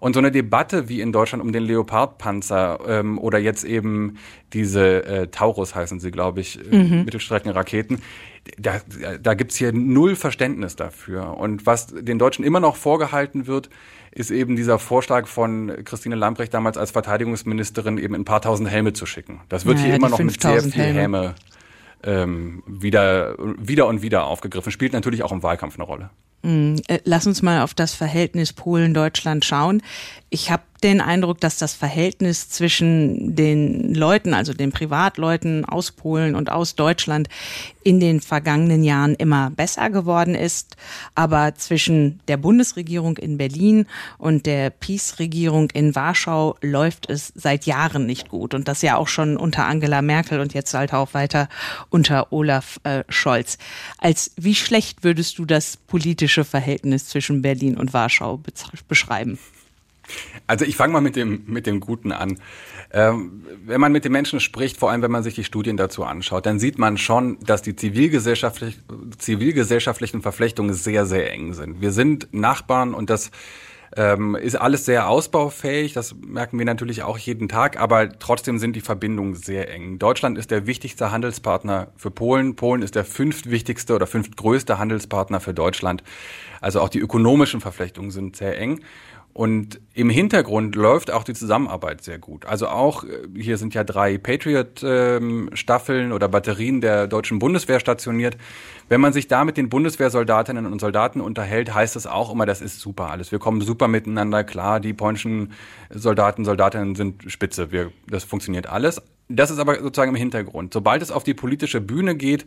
[0.00, 4.16] Und so eine Debatte wie in Deutschland um den Leopardpanzer ähm, oder jetzt eben
[4.52, 7.04] diese äh, Taurus heißen sie, glaube ich, äh, mhm.
[7.04, 8.02] Mittelstreckenraketen,
[8.58, 8.80] da,
[9.20, 11.36] da gibt's hier null Verständnis dafür.
[11.36, 13.70] Und was den Deutschen immer noch vorgehalten wird,
[14.12, 18.92] ist eben dieser Vorschlag von Christine Lambrecht damals als Verteidigungsministerin, eben ein paar tausend Helme
[18.92, 19.40] zu schicken.
[19.48, 21.34] Das wird naja, hier immer noch mit sehr viel Helme, Häme
[22.04, 24.70] ähm, wieder, wieder und wieder aufgegriffen.
[24.70, 26.10] Spielt natürlich auch im Wahlkampf eine Rolle.
[26.42, 29.82] Mm, äh, lass uns mal auf das Verhältnis Polen-Deutschland schauen.
[30.34, 36.34] Ich habe den Eindruck, dass das Verhältnis zwischen den Leuten, also den Privatleuten aus Polen
[36.34, 37.28] und aus Deutschland
[37.84, 40.76] in den vergangenen Jahren immer besser geworden ist.
[41.14, 43.86] Aber zwischen der Bundesregierung in Berlin
[44.18, 48.54] und der Peace-Regierung in Warschau läuft es seit Jahren nicht gut.
[48.54, 51.48] Und das ja auch schon unter Angela Merkel und jetzt halt auch weiter
[51.90, 53.56] unter Olaf äh, Scholz.
[53.98, 58.40] Als wie schlecht würdest du das politische Verhältnis zwischen Berlin und Warschau
[58.88, 59.38] beschreiben?
[60.46, 62.38] Also ich fange mal mit dem, mit dem Guten an.
[62.92, 66.04] Ähm, wenn man mit den Menschen spricht, vor allem wenn man sich die Studien dazu
[66.04, 68.78] anschaut, dann sieht man schon, dass die zivilgesellschaftlich,
[69.18, 71.80] zivilgesellschaftlichen Verflechtungen sehr, sehr eng sind.
[71.80, 73.30] Wir sind Nachbarn und das
[73.96, 78.74] ähm, ist alles sehr ausbaufähig, das merken wir natürlich auch jeden Tag, aber trotzdem sind
[78.74, 79.98] die Verbindungen sehr eng.
[79.98, 82.56] Deutschland ist der wichtigste Handelspartner für Polen.
[82.56, 86.02] Polen ist der fünftwichtigste oder fünftgrößte Handelspartner für Deutschland.
[86.60, 88.80] Also auch die ökonomischen Verflechtungen sind sehr eng.
[89.34, 92.46] Und im Hintergrund läuft auch die Zusammenarbeit sehr gut.
[92.46, 98.36] Also auch, äh, hier sind ja drei Patriot-Staffeln ähm, oder Batterien der deutschen Bundeswehr stationiert.
[98.88, 102.60] Wenn man sich da mit den Bundeswehrsoldatinnen und Soldaten unterhält, heißt es auch immer, das
[102.60, 103.32] ist super alles.
[103.32, 104.78] Wir kommen super miteinander klar.
[104.78, 105.52] Die polnischen
[105.90, 107.72] Soldaten, Soldatinnen sind spitze.
[107.72, 109.02] Wir, das funktioniert alles.
[109.28, 110.72] Das ist aber sozusagen im Hintergrund.
[110.72, 112.46] Sobald es auf die politische Bühne geht,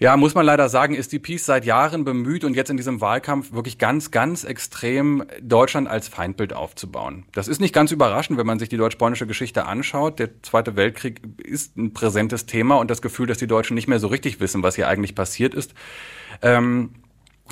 [0.00, 3.02] ja, muss man leider sagen, ist die Peace seit Jahren bemüht und jetzt in diesem
[3.02, 7.24] Wahlkampf wirklich ganz, ganz extrem Deutschland als Feindbild aufzubauen.
[7.32, 10.18] Das ist nicht ganz überraschend, wenn man sich die deutsch-polnische Geschichte anschaut.
[10.18, 14.00] Der Zweite Weltkrieg ist ein präsentes Thema und das Gefühl, dass die Deutschen nicht mehr
[14.00, 15.74] so richtig wissen, was hier eigentlich passiert ist.
[16.40, 16.94] Ähm,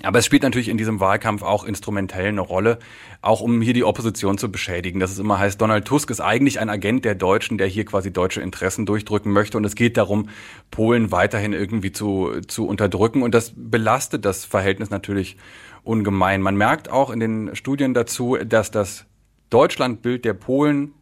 [0.03, 2.79] aber es spielt natürlich in diesem Wahlkampf auch instrumentell eine Rolle,
[3.21, 5.01] auch um hier die Opposition zu beschädigen.
[5.01, 8.13] Dass es immer heißt, Donald Tusk ist eigentlich ein Agent der Deutschen, der hier quasi
[8.13, 9.57] deutsche Interessen durchdrücken möchte.
[9.57, 10.29] Und es geht darum,
[10.71, 13.23] Polen weiterhin irgendwie zu, zu unterdrücken.
[13.23, 15.37] Und das belastet das Verhältnis natürlich
[15.83, 16.43] ungemein.
[16.43, 19.05] Man merkt auch in den Studien dazu, dass das
[19.51, 20.93] Deutschlandbild der Polen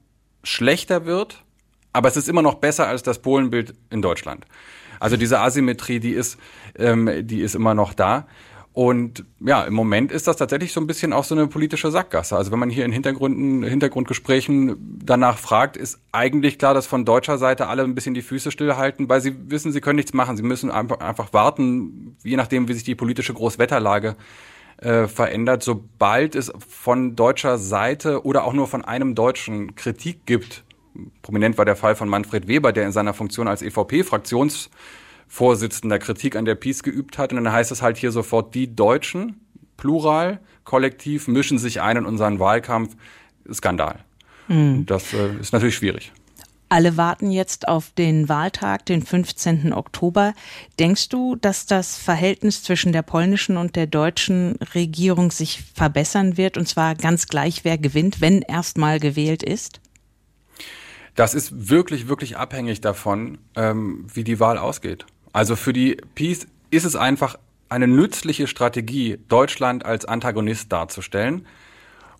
[0.43, 1.43] schlechter wird,
[1.93, 4.47] aber es ist immer noch besser als das Polenbild in Deutschland.
[5.01, 6.39] Also diese Asymmetrie, die ist,
[6.79, 8.27] ähm, die ist immer noch da.
[8.77, 12.37] Und ja, im Moment ist das tatsächlich so ein bisschen auch so eine politische Sackgasse.
[12.37, 17.39] Also wenn man hier in Hintergründen, Hintergrundgesprächen danach fragt, ist eigentlich klar, dass von deutscher
[17.39, 20.37] Seite alle ein bisschen die Füße stillhalten, weil sie wissen, sie können nichts machen.
[20.37, 24.15] Sie müssen einfach, einfach warten, je nachdem, wie sich die politische Großwetterlage
[24.77, 25.63] äh, verändert.
[25.63, 30.65] Sobald es von deutscher Seite oder auch nur von einem Deutschen Kritik gibt,
[31.23, 34.69] prominent war der Fall von Manfred Weber, der in seiner Funktion als EVP-Fraktions
[35.29, 37.33] Vorsitzender Kritik an der Peace geübt hat.
[37.33, 39.41] Und dann heißt es halt hier sofort, die Deutschen,
[39.77, 42.97] plural, kollektiv, mischen sich ein in unseren Wahlkampf.
[43.53, 44.01] Skandal.
[44.49, 44.87] Mhm.
[44.87, 46.13] Das äh, ist natürlich schwierig.
[46.69, 49.73] Alle warten jetzt auf den Wahltag, den 15.
[49.73, 50.35] Oktober.
[50.81, 56.59] Denkst du, dass das Verhältnis zwischen der polnischen und der deutschen Regierung sich verbessern wird?
[56.59, 59.81] Und zwar ganz gleich, wer gewinnt, wenn erstmal gewählt ist?
[61.15, 65.07] Das ist wirklich, wirklich abhängig davon, ähm, wie die Wahl ausgeht.
[65.37, 71.45] Also für die Peace ist es einfach eine nützliche Strategie, Deutschland als Antagonist darzustellen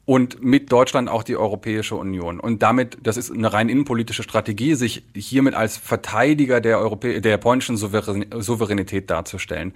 [0.05, 2.39] und mit Deutschland auch die Europäische Union.
[2.39, 7.39] Und damit, das ist eine rein innenpolitische Strategie, sich hiermit als Verteidiger der, Europä der
[7.39, 9.73] polnischen Souveränität darzustellen.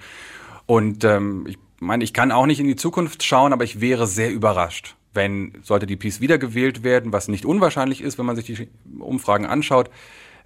[0.66, 4.06] Und ähm, ich meine, ich kann auch nicht in die Zukunft schauen, aber ich wäre
[4.06, 8.44] sehr überrascht, wenn, sollte die Peace wiedergewählt werden, was nicht unwahrscheinlich ist, wenn man sich
[8.44, 8.68] die
[8.98, 9.88] Umfragen anschaut,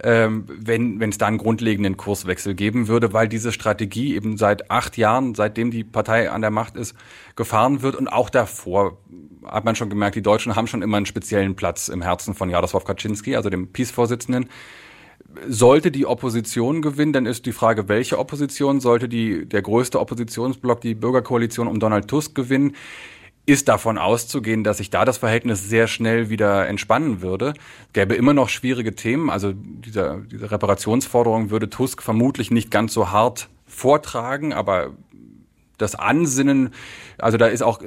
[0.03, 4.97] ähm, wenn es da einen grundlegenden Kurswechsel geben würde, weil diese Strategie eben seit acht
[4.97, 6.97] Jahren, seitdem die Partei an der Macht ist,
[7.37, 8.99] gefahren wird und auch davor
[9.45, 12.51] hat man schon gemerkt, die Deutschen haben schon immer einen speziellen Platz im Herzen von
[12.51, 14.49] Jaroslaw Kaczynski, also dem Peace-Vorsitzenden.
[15.49, 20.81] Sollte die Opposition gewinnen, dann ist die Frage, welche Opposition sollte die, der größte Oppositionsblock,
[20.81, 22.75] die Bürgerkoalition um Donald Tusk gewinnen?
[23.47, 27.55] Ist davon auszugehen, dass sich da das Verhältnis sehr schnell wieder entspannen würde.
[27.93, 29.29] Gäbe immer noch schwierige Themen.
[29.29, 34.93] Also dieser, diese Reparationsforderung würde Tusk vermutlich nicht ganz so hart vortragen, aber
[35.79, 36.71] das Ansinnen,
[37.19, 37.81] also da ist auch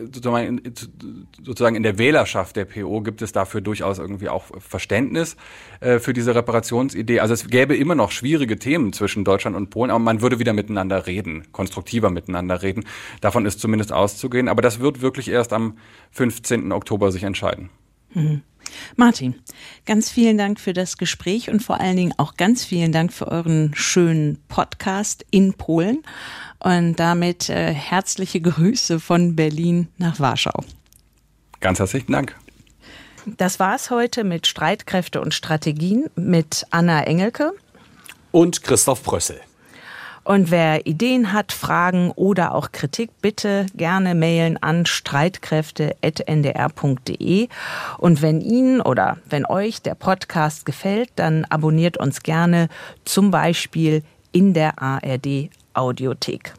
[1.43, 5.37] sozusagen in der Wählerschaft der PO gibt es dafür durchaus irgendwie auch Verständnis
[5.79, 7.19] äh, für diese Reparationsidee.
[7.19, 10.53] Also es gäbe immer noch schwierige Themen zwischen Deutschland und Polen, aber man würde wieder
[10.53, 12.83] miteinander reden, konstruktiver miteinander reden.
[13.21, 14.49] Davon ist zumindest auszugehen.
[14.49, 15.77] Aber das wird wirklich erst am
[16.11, 16.71] 15.
[16.71, 17.69] Oktober sich entscheiden.
[18.13, 18.41] Mhm.
[18.95, 19.35] Martin,
[19.85, 23.27] ganz vielen Dank für das Gespräch und vor allen Dingen auch ganz vielen Dank für
[23.27, 26.03] euren schönen Podcast in Polen.
[26.59, 30.63] Und damit äh, herzliche Grüße von Berlin nach Warschau.
[31.59, 32.35] Ganz herzlichen Dank.
[33.25, 37.51] Das war's heute mit Streitkräfte und Strategien mit Anna Engelke
[38.31, 39.41] und Christoph Brössel.
[40.27, 47.47] Und wer Ideen hat, Fragen oder auch Kritik, bitte gerne mailen an streitkräfte.ndr.de.
[47.97, 52.67] Und wenn Ihnen oder wenn euch der Podcast gefällt, dann abonniert uns gerne
[53.05, 54.03] zum Beispiel
[54.33, 56.53] in der ARD Audiothek.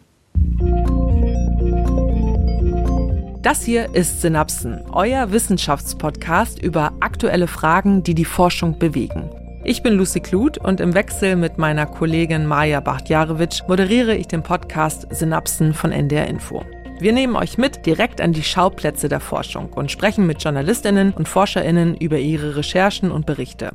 [3.43, 9.29] Das hier ist Synapsen, euer Wissenschaftspodcast über aktuelle Fragen, die die Forschung bewegen.
[9.65, 14.43] Ich bin Lucy Kluth und im Wechsel mit meiner Kollegin Maja Bachtjarewitsch moderiere ich den
[14.43, 16.65] Podcast Synapsen von NDR Info.
[17.01, 21.29] Wir nehmen euch mit direkt an die Schauplätze der Forschung und sprechen mit Journalistinnen und
[21.29, 23.73] Forscherinnen über ihre Recherchen und Berichte.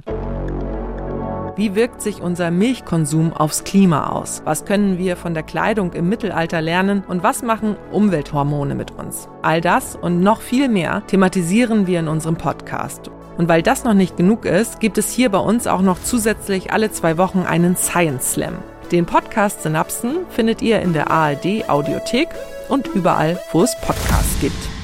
[1.55, 4.41] Wie wirkt sich unser Milchkonsum aufs Klima aus?
[4.45, 7.03] Was können wir von der Kleidung im Mittelalter lernen?
[7.07, 9.27] Und was machen Umwelthormone mit uns?
[9.43, 13.11] All das und noch viel mehr thematisieren wir in unserem Podcast.
[13.37, 16.71] Und weil das noch nicht genug ist, gibt es hier bei uns auch noch zusätzlich
[16.71, 18.59] alle zwei Wochen einen Science Slam.
[18.91, 22.29] Den Podcast Synapsen findet ihr in der ARD Audiothek
[22.69, 24.82] und überall, wo es Podcasts gibt.